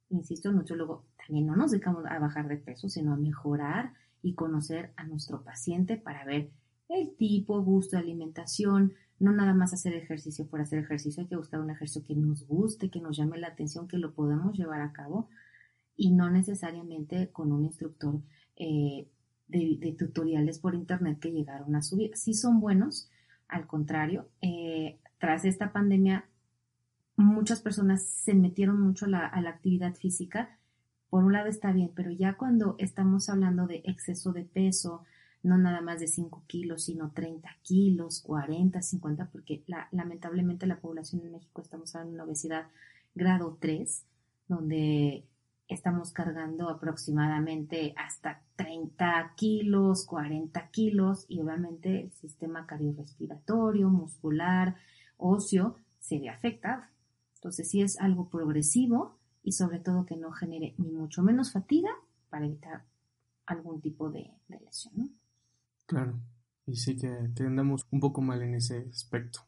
insisto, 0.10 0.50
el 0.50 0.56
nutriólogo 0.56 1.06
también 1.18 1.48
no 1.48 1.56
nos 1.56 1.72
dedicamos 1.72 2.06
a 2.06 2.20
bajar 2.20 2.48
de 2.48 2.58
peso, 2.58 2.88
sino 2.88 3.14
a 3.14 3.18
mejorar 3.18 3.94
y 4.28 4.34
conocer 4.34 4.92
a 4.98 5.06
nuestro 5.06 5.44
paciente 5.44 5.98
para 5.98 6.26
ver 6.26 6.52
el 6.90 7.16
tipo, 7.16 7.62
gusto 7.62 7.96
de 7.96 8.04
alimentación, 8.04 8.94
no 9.20 9.32
nada 9.32 9.54
más 9.54 9.74
hacer 9.74 9.94
ejercicio 9.94 10.48
por 10.48 10.62
hacer 10.62 10.80
ejercicio, 10.80 11.22
hay 11.24 11.30
que 11.30 11.38
buscar 11.38 11.60
un 11.60 11.70
ejercicio 11.70 12.04
que 12.06 12.16
nos 12.16 12.46
guste, 12.46 12.90
que 12.90 13.00
nos 13.00 13.18
llame 13.18 13.38
la 13.38 13.48
atención, 13.48 13.88
que 13.88 13.98
lo 13.98 14.14
podamos 14.14 14.58
llevar 14.58 14.82
a 14.82 14.92
cabo 14.92 15.30
y 15.96 16.12
no 16.12 16.30
necesariamente 16.30 17.30
con 17.32 17.52
un 17.52 17.64
instructor 17.64 18.22
eh, 18.58 19.08
de, 19.48 19.96
tutoriales 19.98 20.60
por 20.60 20.76
internet 20.76 21.20
que 21.20 21.32
llegaron 21.32 21.76
a 21.76 21.82
subir. 21.82 22.16
Sí 22.16 22.34
son 22.34 22.60
buenos, 22.60 23.10
al 23.48 23.66
contrario, 23.66 24.28
eh, 24.42 25.00
tras 25.20 25.46
esta 25.46 25.72
pandemia 25.72 26.26
muchas 27.16 27.62
personas 27.62 28.04
se 28.04 28.34
metieron 28.34 28.80
mucho 28.80 29.06
a 29.06 29.10
la, 29.10 29.50
actividad 29.50 29.96
física. 29.96 30.60
Por 31.10 31.24
un 31.24 31.34
lado 31.34 31.48
está 31.48 31.72
bien, 31.72 31.92
pero 31.96 32.12
ya 32.12 32.36
cuando 32.36 32.76
estamos 32.80 33.30
hablando 33.30 33.66
de 33.66 33.82
exceso 33.86 34.34
de 34.34 34.44
peso, 34.44 35.04
no 35.44 35.58
nada 35.58 35.82
más 35.82 36.00
de 36.00 36.08
5 36.08 36.44
kilos, 36.48 36.84
sino 36.84 37.12
30 37.12 37.50
kilos, 37.62 38.22
40, 38.22 38.82
50, 38.82 39.30
porque 39.32 39.64
lamentablemente 39.92 40.68
la 40.68 40.80
población 40.80 41.22
en 41.22 41.32
México 41.32 41.62
estamos 41.62 41.96
hablando 41.96 42.12
de 42.12 42.16
una 42.16 42.24
obesidad 42.26 42.68
grado 43.16 43.58
3, 43.60 44.06
donde 44.48 45.26
estamos 45.68 46.12
cargando 46.12 46.70
aproximadamente 46.70 47.94
hasta 47.98 48.42
30 48.56 49.34
kilos, 49.36 50.06
40 50.06 50.70
kilos 50.70 51.26
y 51.28 51.40
obviamente 51.42 52.02
el 52.02 52.12
sistema 52.12 52.66
cardiorrespiratorio, 52.66 53.90
muscular, 53.90 54.76
óseo 55.18 55.76
se 56.00 56.20
ve 56.20 56.30
afectado. 56.30 56.84
Entonces 57.36 57.70
sí 57.70 57.82
es 57.82 58.00
algo 58.00 58.30
progresivo 58.30 59.17
y 59.48 59.54
sobre 59.54 59.80
todo 59.80 60.06
que 60.06 60.18
no 60.18 60.34
genere 60.34 60.76
ni 60.78 60.92
mucho 60.92 61.24
menos 61.24 61.54
fatiga 61.54 61.90
para 62.30 62.46
evitar 62.46 62.84
algún 63.46 63.80
tipo 63.80 64.10
de, 64.10 64.30
lesión. 64.50 65.18
Claro, 65.86 66.20
y 66.66 66.76
sí 66.76 66.98
que, 66.98 67.32
que 67.34 67.44
andamos 67.44 67.88
un 67.92 68.02
poco 68.02 68.22
mal 68.22 68.42
en 68.42 68.56
ese 68.56 68.90
aspecto. 68.92 69.40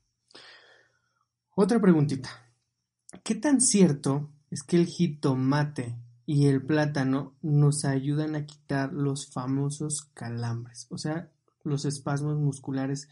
Otra 1.53 1.81
preguntita. 1.81 2.29
¿Qué 3.25 3.35
tan 3.35 3.59
cierto 3.59 4.29
es 4.49 4.63
que 4.63 4.77
el 4.77 4.85
jitomate 4.85 5.97
y 6.25 6.45
el 6.45 6.65
plátano 6.65 7.35
nos 7.41 7.83
ayudan 7.83 8.37
a 8.37 8.45
quitar 8.45 8.93
los 8.93 9.29
famosos 9.29 10.09
calambres, 10.13 10.87
o 10.91 10.97
sea, 10.97 11.29
los 11.65 11.83
espasmos 11.83 12.37
musculares 12.37 13.09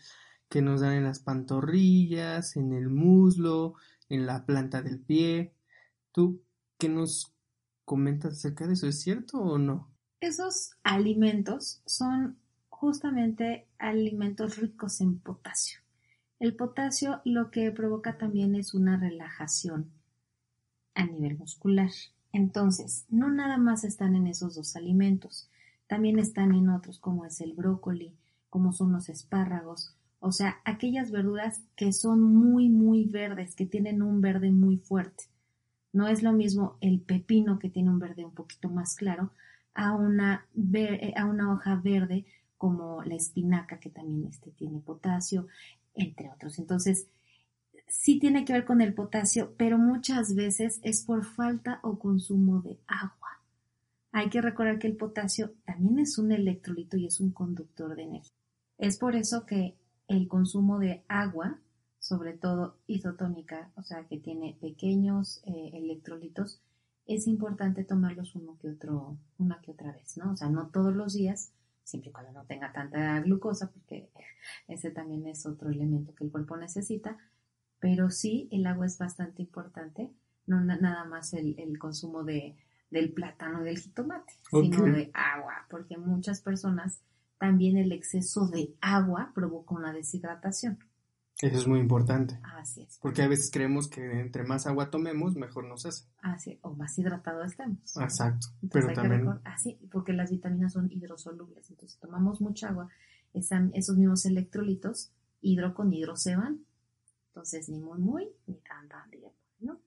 que 0.48 0.62
nos 0.62 0.80
dan 0.80 0.94
en 0.94 1.04
las 1.04 1.20
pantorrillas, 1.20 2.56
en 2.56 2.72
el 2.72 2.88
muslo, 2.88 3.74
en 4.08 4.26
la 4.26 4.46
planta 4.46 4.82
del 4.82 5.02
pie. 5.02 5.54
¿Tú 6.14 6.47
qué 6.78 6.90
nos 6.90 7.34
comentas 7.86 8.34
acerca 8.34 8.68
de 8.68 8.74
eso? 8.74 8.88
¿Es 8.88 9.02
cierto 9.02 9.40
o 9.40 9.58
no? 9.58 9.92
Esos 10.20 10.72
alimentos 10.84 11.82
son 11.86 12.38
justamente 12.70 13.68
alimentos 13.80 14.58
ricos 14.58 15.02
en 15.02 15.20
potasio. 15.20 15.80
El 16.40 16.56
potasio 16.56 17.22
lo 17.26 17.50
que 17.50 17.72
provoca 17.72 18.18
también 18.18 18.56
es 18.56 18.74
una 18.74 18.98
relajación 18.98 19.92
a 20.94 21.06
nivel 21.06 21.38
muscular. 21.38 21.90
Entonces, 22.32 23.06
no 23.10 23.30
nada 23.30 23.58
más 23.58 23.84
están 23.84 24.16
en 24.16 24.28
esos 24.28 24.56
dos 24.56 24.76
alimentos, 24.76 25.50
también 25.88 26.20
están 26.20 26.54
en 26.54 26.70
otros 26.70 27.00
como 27.00 27.26
es 27.26 27.42
el 27.42 27.54
brócoli, 27.54 28.16
como 28.50 28.74
son 28.74 28.92
los 28.92 29.10
espárragos, 29.10 29.96
o 30.20 30.32
sea, 30.32 30.58
aquellas 30.66 31.12
verduras 31.12 31.62
que 31.76 31.94
son 31.94 32.22
muy, 32.22 32.70
muy 32.70 33.06
verdes, 33.06 33.56
que 33.56 33.66
tienen 33.66 34.02
un 34.02 34.20
verde 34.20 34.52
muy 34.52 34.78
fuerte. 34.78 35.26
No 35.98 36.08
es 36.08 36.22
lo 36.22 36.32
mismo 36.32 36.78
el 36.80 37.02
pepino 37.02 37.58
que 37.58 37.72
tiene 37.72 37.90
un 37.90 37.98
verde 37.98 38.24
un 38.24 38.36
poquito 38.36 38.70
más 38.70 38.96
claro 38.96 39.32
a 39.74 39.96
una, 39.96 40.46
eh, 40.76 41.14
a 41.18 41.26
una 41.26 41.52
hoja 41.52 41.76
verde 41.76 42.28
como 42.56 43.02
la 43.04 43.16
espinaca 43.16 43.80
que 43.80 43.90
también 43.90 44.28
este, 44.28 44.52
tiene 44.52 44.80
potasio, 44.80 45.48
entre 45.96 46.30
otros. 46.30 46.60
Entonces, 46.60 47.08
sí 47.88 48.20
tiene 48.20 48.46
que 48.46 48.54
ver 48.54 48.64
con 48.64 48.82
el 48.82 48.94
potasio, 48.94 49.56
pero 49.58 49.80
muchas 49.80 50.36
veces 50.36 50.80
es 50.84 51.04
por 51.04 51.26
falta 51.26 51.80
o 51.82 51.98
consumo 51.98 52.62
de 52.62 52.80
agua. 52.86 53.42
Hay 54.12 54.30
que 54.30 54.40
recordar 54.40 54.78
que 54.78 54.86
el 54.86 54.98
potasio 54.98 55.56
también 55.66 55.98
es 55.98 56.20
un 56.20 56.32
electrolito 56.32 56.96
y 56.96 57.08
es 57.08 57.20
un 57.20 57.32
conductor 57.32 57.96
de 57.96 58.04
energía. 58.04 58.38
Es 58.78 59.00
por 59.00 59.16
eso 59.16 59.48
que 59.48 59.76
el 60.08 60.28
consumo 60.28 60.78
de 60.78 61.04
agua, 61.08 61.60
sobre 62.08 62.34
todo 62.34 62.78
isotónica, 62.88 63.70
o 63.76 63.84
sea 63.84 64.06
que 64.06 64.18
tiene 64.18 64.58
pequeños 64.62 65.42
eh, 65.46 65.72
electrolitos, 65.74 66.62
es 67.06 67.28
importante 67.28 67.84
tomarlos 67.84 68.36
uno 68.36 68.58
que 68.60 68.70
otro, 68.70 69.18
una 69.38 69.60
que 69.62 69.72
otra 69.72 69.92
vez, 69.92 70.18
¿no? 70.18 70.32
O 70.32 70.38
sea, 70.38 70.50
no 70.50 70.68
todos 70.68 70.96
los 70.96 71.14
días, 71.14 71.52
siempre 71.84 72.10
y 72.10 72.14
cuando 72.14 72.32
no 72.32 72.46
tenga 72.46 72.72
tanta 72.72 73.20
glucosa, 73.22 73.72
porque 73.72 74.10
ese 74.68 74.90
también 74.92 75.28
es 75.28 75.46
otro 75.46 75.70
elemento 75.70 76.16
que 76.16 76.24
el 76.24 76.32
cuerpo 76.32 76.56
necesita, 76.56 77.18
pero 77.80 78.10
sí 78.10 78.48
el 78.52 78.66
agua 78.66 78.86
es 78.86 78.98
bastante 78.98 79.42
importante, 79.42 80.10
no 80.46 80.64
nada 80.64 81.04
más 81.04 81.34
el, 81.34 81.78
consumo 81.78 82.24
de, 82.24 82.56
del 82.90 83.12
plátano 83.12 83.62
y 83.62 83.66
del 83.66 83.80
jitomate, 83.80 84.34
sino 84.50 84.84
de 84.86 85.12
agua, 85.14 85.68
porque 85.70 85.98
muchas 85.98 86.40
personas 86.42 87.02
también 87.38 87.78
el 87.78 87.92
exceso 87.92 88.48
de 88.48 88.74
agua 88.80 89.32
provoca 89.36 89.76
una 89.76 89.92
deshidratación. 89.92 90.80
Eso 91.40 91.58
es 91.58 91.68
muy 91.68 91.80
importante. 91.80 92.40
Así 92.44 92.82
es. 92.82 92.98
Porque 93.00 93.22
a 93.22 93.28
veces 93.28 93.52
creemos 93.52 93.88
que 93.88 94.20
entre 94.20 94.44
más 94.44 94.66
agua 94.66 94.90
tomemos, 94.90 95.36
mejor 95.36 95.66
nos 95.66 95.86
hace. 95.86 96.06
Así, 96.22 96.58
o 96.64 96.74
más 96.74 96.98
hidratado 96.98 97.44
estemos. 97.44 97.96
Exacto. 97.98 98.48
Pero 98.72 98.92
también. 98.94 99.28
Así, 99.44 99.80
porque 99.92 100.14
las 100.14 100.32
vitaminas 100.32 100.74
son 100.74 100.92
hidrosolubles. 100.92 101.70
Entonces, 101.70 101.94
si 101.94 102.00
tomamos 102.00 102.42
mucha 102.42 102.70
agua, 102.70 102.90
esos 103.34 103.98
mismos 103.98 104.26
electrolitos, 104.26 105.12
hidro 105.42 105.76
con 105.76 105.94
hidro 105.94 106.16
se 106.16 106.36
van. 106.36 106.66
Entonces, 107.28 107.70
ni 107.70 107.80
muy, 107.80 108.00
muy, 108.00 108.28
ni 108.48 108.56
tan, 108.56 108.88
tan, 108.90 109.12
¿no? 109.60 109.80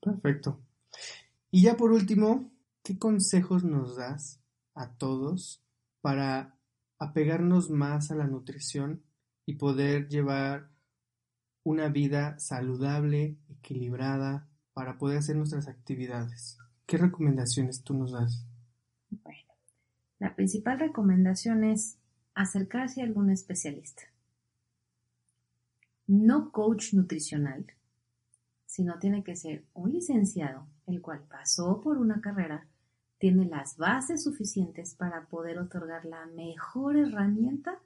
Perfecto. 0.00 0.60
Y 1.50 1.62
ya 1.62 1.76
por 1.76 1.90
último, 1.90 2.52
¿qué 2.84 2.98
consejos 2.98 3.64
nos 3.64 3.96
das 3.96 4.40
a 4.74 4.92
todos 4.92 5.60
para 6.00 6.56
apegarnos 6.98 7.70
más 7.70 8.12
a 8.12 8.14
la 8.14 8.28
nutrición 8.28 9.02
y 9.44 9.54
poder 9.54 10.08
llevar 10.08 10.73
una 11.64 11.88
vida 11.88 12.38
saludable, 12.38 13.36
equilibrada, 13.48 14.46
para 14.74 14.98
poder 14.98 15.18
hacer 15.18 15.36
nuestras 15.36 15.66
actividades. 15.66 16.58
¿Qué 16.86 16.98
recomendaciones 16.98 17.82
tú 17.82 17.94
nos 17.94 18.12
das? 18.12 18.44
Bueno, 19.10 19.52
la 20.18 20.36
principal 20.36 20.78
recomendación 20.78 21.64
es 21.64 21.98
acercarse 22.34 23.00
a 23.00 23.04
algún 23.04 23.30
especialista. 23.30 24.02
No 26.06 26.52
coach 26.52 26.92
nutricional, 26.92 27.66
sino 28.66 28.98
tiene 28.98 29.24
que 29.24 29.36
ser 29.36 29.64
un 29.72 29.92
licenciado, 29.92 30.66
el 30.86 31.00
cual 31.00 31.22
pasó 31.30 31.80
por 31.80 31.96
una 31.96 32.20
carrera 32.20 32.66
tiene 33.18 33.46
las 33.46 33.78
bases 33.78 34.24
suficientes 34.24 34.94
para 34.94 35.26
poder 35.28 35.58
otorgar 35.58 36.04
la 36.04 36.26
mejor 36.26 36.96
herramienta 36.96 37.78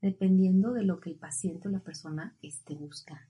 dependiendo 0.00 0.72
de 0.72 0.84
lo 0.84 1.00
que 1.00 1.10
el 1.10 1.16
paciente 1.16 1.68
o 1.68 1.70
la 1.70 1.80
persona 1.80 2.34
esté 2.42 2.74
buscando. 2.74 3.26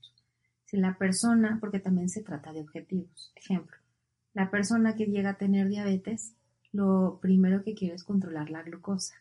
Si 0.64 0.76
la 0.76 0.96
persona, 0.98 1.58
porque 1.60 1.80
también 1.80 2.08
se 2.08 2.22
trata 2.22 2.52
de 2.52 2.60
objetivos, 2.60 3.32
ejemplo, 3.34 3.76
la 4.34 4.50
persona 4.50 4.94
que 4.94 5.06
llega 5.06 5.30
a 5.30 5.38
tener 5.38 5.68
diabetes, 5.68 6.34
lo 6.72 7.18
primero 7.20 7.64
que 7.64 7.74
quiere 7.74 7.94
es 7.94 8.04
controlar 8.04 8.50
la 8.50 8.62
glucosa, 8.62 9.14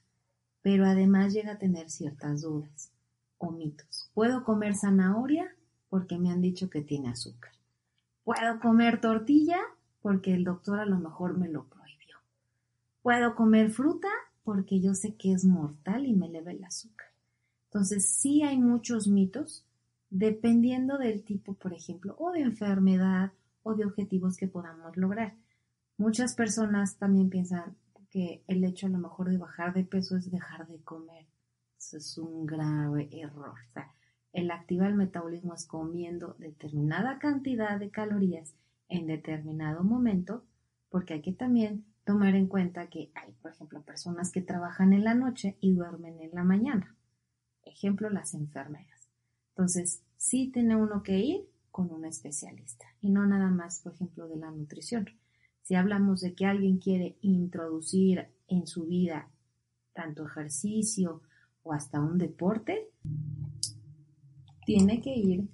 pero 0.62 0.86
además 0.86 1.34
llega 1.34 1.54
a 1.54 1.58
tener 1.58 1.90
ciertas 1.90 2.42
dudas 2.42 2.92
o 3.38 3.52
mitos. 3.52 4.12
¿Puedo 4.14 4.44
comer 4.44 4.76
zanahoria? 4.76 5.56
Porque 5.90 6.20
me 6.20 6.30
han 6.30 6.42
dicho 6.42 6.70
que 6.70 6.82
tiene 6.82 7.10
azúcar. 7.10 7.54
¿Puedo 8.24 8.60
comer 8.60 9.02
tortilla? 9.02 9.58
Porque 10.02 10.36
el 10.36 10.44
doctor 10.44 10.80
a 10.80 10.86
lo 10.86 11.00
mejor 11.00 11.36
me 11.38 11.50
lo 11.50 11.68
Puedo 13.02 13.34
comer 13.34 13.72
fruta 13.72 14.10
porque 14.44 14.82
yo 14.82 14.94
sé 14.94 15.16
que 15.16 15.32
es 15.32 15.46
mortal 15.46 16.06
y 16.06 16.14
me 16.14 16.28
eleva 16.28 16.52
el 16.52 16.64
azúcar. 16.64 17.08
Entonces, 17.70 18.10
sí 18.10 18.42
hay 18.44 18.58
muchos 18.58 19.08
mitos 19.08 19.66
dependiendo 20.10 20.98
del 20.98 21.24
tipo, 21.24 21.54
por 21.54 21.74
ejemplo, 21.74 22.16
o 22.18 22.32
de 22.32 22.42
enfermedad 22.42 23.32
o 23.62 23.76
de 23.76 23.86
objetivos 23.86 24.38
que 24.38 24.48
podamos 24.48 24.98
lograr. 24.98 25.36
Muchas 25.98 26.34
personas 26.34 26.98
también 26.98 27.30
piensan 27.30 27.78
que 28.10 28.44
el 28.48 28.64
hecho 28.64 28.88
a 28.88 28.90
lo 28.90 28.98
mejor 28.98 29.30
de 29.30 29.38
bajar 29.38 29.74
de 29.74 29.84
peso 29.84 30.18
es 30.18 30.32
dejar 30.32 30.68
de 30.68 30.82
comer. 30.82 31.28
Eso 31.78 31.98
es 31.98 32.18
un 32.18 32.46
grave 32.46 33.10
error. 33.12 33.52
O 33.52 33.74
sea, 33.74 33.94
el 34.34 34.50
activar 34.50 34.90
el 34.90 34.96
metabolismo 34.96 35.54
es 35.54 35.66
comiendo 35.66 36.36
determinada 36.40 37.20
cantidad 37.20 37.80
de 37.80 37.92
calorías 37.92 38.56
en 38.88 39.06
determinado 39.06 39.84
momento, 39.84 40.44
porque 40.90 41.14
hay 41.14 41.22
que 41.22 41.34
también 41.34 41.86
tomar 42.04 42.34
en 42.36 42.48
cuenta 42.48 42.88
que 42.88 43.12
hay, 43.14 43.32
por 43.42 43.52
ejemplo, 43.52 43.84
personas 43.84 44.32
que 44.32 44.42
trabajan 44.42 44.94
en 44.94 45.04
la 45.04 45.14
noche 45.14 45.58
y 45.62 45.74
duermen 45.74 46.20
en 46.20 46.32
la 46.34 46.44
mañana. 46.44 46.96
Ejemplo, 47.70 48.10
las 48.10 48.34
enfermeras. 48.34 49.10
Entonces, 49.50 50.04
sí 50.18 50.52
tiene 50.52 50.76
uno 50.76 51.04
que 51.04 51.20
ir 51.20 51.50
con 51.72 51.92
un 51.92 52.06
especialista 52.06 52.86
y 53.02 53.10
no 53.10 53.26
nada 53.26 53.50
más, 53.50 53.82
por 53.82 53.94
ejemplo, 53.94 54.28
de 54.28 54.38
la 54.38 54.52
nutrición, 54.52 55.06
Si 55.62 55.76
hablamos 55.76 56.22
de 56.22 56.34
que 56.34 56.46
alguien 56.46 56.80
quiere 56.80 57.18
introducir 57.22 58.28
en 58.48 58.66
su 58.66 58.86
vida 58.86 59.30
tanto 59.94 60.26
ejercicio 60.26 61.22
o 61.62 61.74
hasta 61.74 62.00
un 62.00 62.18
deporte, 62.18 62.90
tiene 64.66 65.00
que 65.02 65.16
ir 65.16 65.48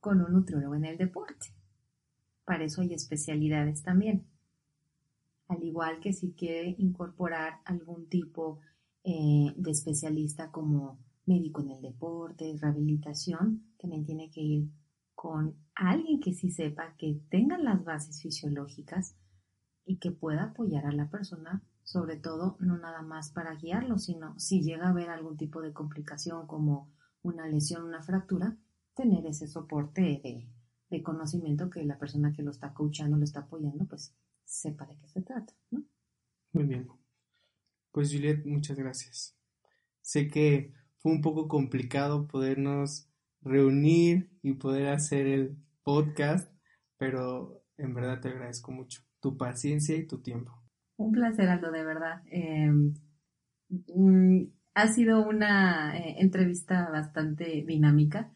con 0.00 0.22
un 0.22 0.32
nutriólogo 0.32 0.74
en 0.74 0.86
el 0.86 0.96
deporte. 0.96 1.54
Para 2.44 2.64
eso 2.64 2.80
hay 2.80 2.94
especialidades 2.94 3.82
también. 3.82 4.26
Al 5.48 5.62
igual 5.62 6.00
que 6.00 6.12
si 6.12 6.32
quiere 6.32 6.74
incorporar 6.78 7.60
algún 7.64 8.08
tipo 8.08 8.60
eh, 9.04 9.52
de 9.56 9.70
especialista 9.70 10.50
como 10.50 10.98
médico 11.28 11.60
en 11.62 11.70
el 11.70 11.82
deporte, 11.82 12.56
rehabilitación, 12.60 13.74
también 13.78 14.04
tiene 14.04 14.30
que 14.30 14.40
ir 14.40 14.70
con 15.14 15.56
alguien 15.74 16.20
que 16.20 16.32
sí 16.32 16.50
sepa, 16.50 16.94
que 16.96 17.20
tenga 17.28 17.58
las 17.58 17.84
bases 17.84 18.22
fisiológicas 18.22 19.16
y 19.84 19.98
que 19.98 20.10
pueda 20.10 20.44
apoyar 20.44 20.86
a 20.86 20.92
la 20.92 21.10
persona, 21.10 21.62
sobre 21.82 22.16
todo 22.16 22.56
no 22.60 22.78
nada 22.78 23.02
más 23.02 23.30
para 23.30 23.54
guiarlo, 23.54 23.98
sino 23.98 24.38
si 24.38 24.62
llega 24.62 24.86
a 24.86 24.90
haber 24.90 25.10
algún 25.10 25.36
tipo 25.36 25.60
de 25.60 25.72
complicación 25.72 26.46
como 26.46 26.92
una 27.22 27.46
lesión, 27.46 27.84
una 27.84 28.02
fractura, 28.02 28.56
tener 28.94 29.26
ese 29.26 29.46
soporte 29.46 30.00
de, 30.00 30.48
de 30.90 31.02
conocimiento 31.02 31.68
que 31.68 31.84
la 31.84 31.98
persona 31.98 32.32
que 32.32 32.42
lo 32.42 32.50
está 32.50 32.72
coachando, 32.72 33.16
lo 33.16 33.24
está 33.24 33.40
apoyando, 33.40 33.86
pues 33.86 34.14
sepa 34.44 34.86
de 34.86 34.96
qué 34.96 35.08
se 35.08 35.22
trata. 35.22 35.52
¿no? 35.70 35.84
Muy 36.52 36.64
bien. 36.64 36.88
Pues 37.92 38.12
Juliet, 38.12 38.44
muchas 38.44 38.78
gracias. 38.78 39.36
Sé 40.00 40.28
que 40.28 40.72
fue 40.98 41.12
un 41.12 41.22
poco 41.22 41.48
complicado 41.48 42.26
podernos 42.26 43.08
reunir 43.42 44.30
y 44.42 44.54
poder 44.54 44.88
hacer 44.88 45.26
el 45.26 45.56
podcast, 45.82 46.52
pero 46.96 47.62
en 47.76 47.94
verdad 47.94 48.20
te 48.20 48.28
agradezco 48.28 48.72
mucho 48.72 49.02
tu 49.20 49.36
paciencia 49.36 49.96
y 49.96 50.06
tu 50.06 50.20
tiempo. 50.20 50.52
Un 50.96 51.12
placer, 51.12 51.48
Aldo, 51.48 51.70
de 51.70 51.84
verdad. 51.84 52.22
Em, 52.30 52.94
mm, 53.68 54.42
ha 54.74 54.88
sido 54.88 55.26
una 55.26 55.96
eh, 55.98 56.16
entrevista 56.18 56.88
bastante 56.90 57.64
dinámica. 57.66 58.32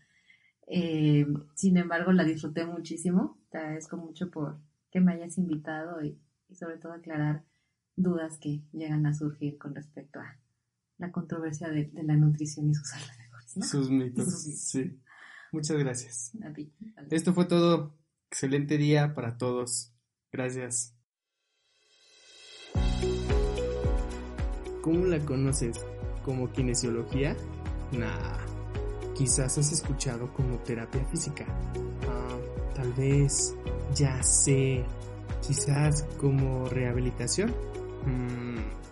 Em, 0.67 1.35
sin 1.55 1.77
embargo, 1.77 2.13
la 2.13 2.25
disfruté 2.25 2.65
muchísimo. 2.65 3.41
Te 3.51 3.59
agradezco 3.59 3.97
mucho 3.97 4.31
por 4.31 4.61
que 4.91 5.01
me 5.01 5.13
hayas 5.13 5.39
invitado 5.39 6.03
y, 6.05 6.19
sobre 6.53 6.79
todo 6.79 6.93
aclarar 6.93 7.45
dudas 7.97 8.39
que 8.39 8.63
llegan 8.73 9.07
a 9.07 9.15
surgir 9.15 9.59
con 9.59 9.75
respecto 9.75 10.21
a 10.21 10.39
la 11.03 11.11
controversia 11.11 11.69
de, 11.69 11.91
la 12.05 12.17
nutrición 12.17 12.71
y 12.71 12.75
sus 12.75 12.93
alrededores. 12.95 13.69
Sus 13.69 13.91
mitos, 13.91 14.43
sí. 14.43 14.99
Muchas 15.51 15.77
gracias. 15.77 16.33
Esto 17.11 17.35
fue 17.35 17.45
todo. 17.45 17.99
Excelente 18.31 18.79
día 18.79 19.13
para 19.15 19.37
todos. 19.37 19.93
Gracias. 20.33 20.97
¿Cómo 24.81 25.05
la 25.05 25.19
conoces? 25.27 25.85
¿Como 26.25 26.51
kinesiología? 26.51 27.37
Nah. 27.93 28.39
Quizás 29.15 29.59
has 29.59 29.71
escuchado 29.73 30.33
como 30.33 30.57
terapia 30.61 31.05
física. 31.07 31.45
Ah, 32.09 32.39
tal 32.75 32.93
vez, 32.95 33.55
ya 33.95 34.23
sé, 34.23 34.83
quizás 35.47 36.05
como 36.19 36.67
rehabilitación. 36.71 37.51
Mm, 38.07 38.92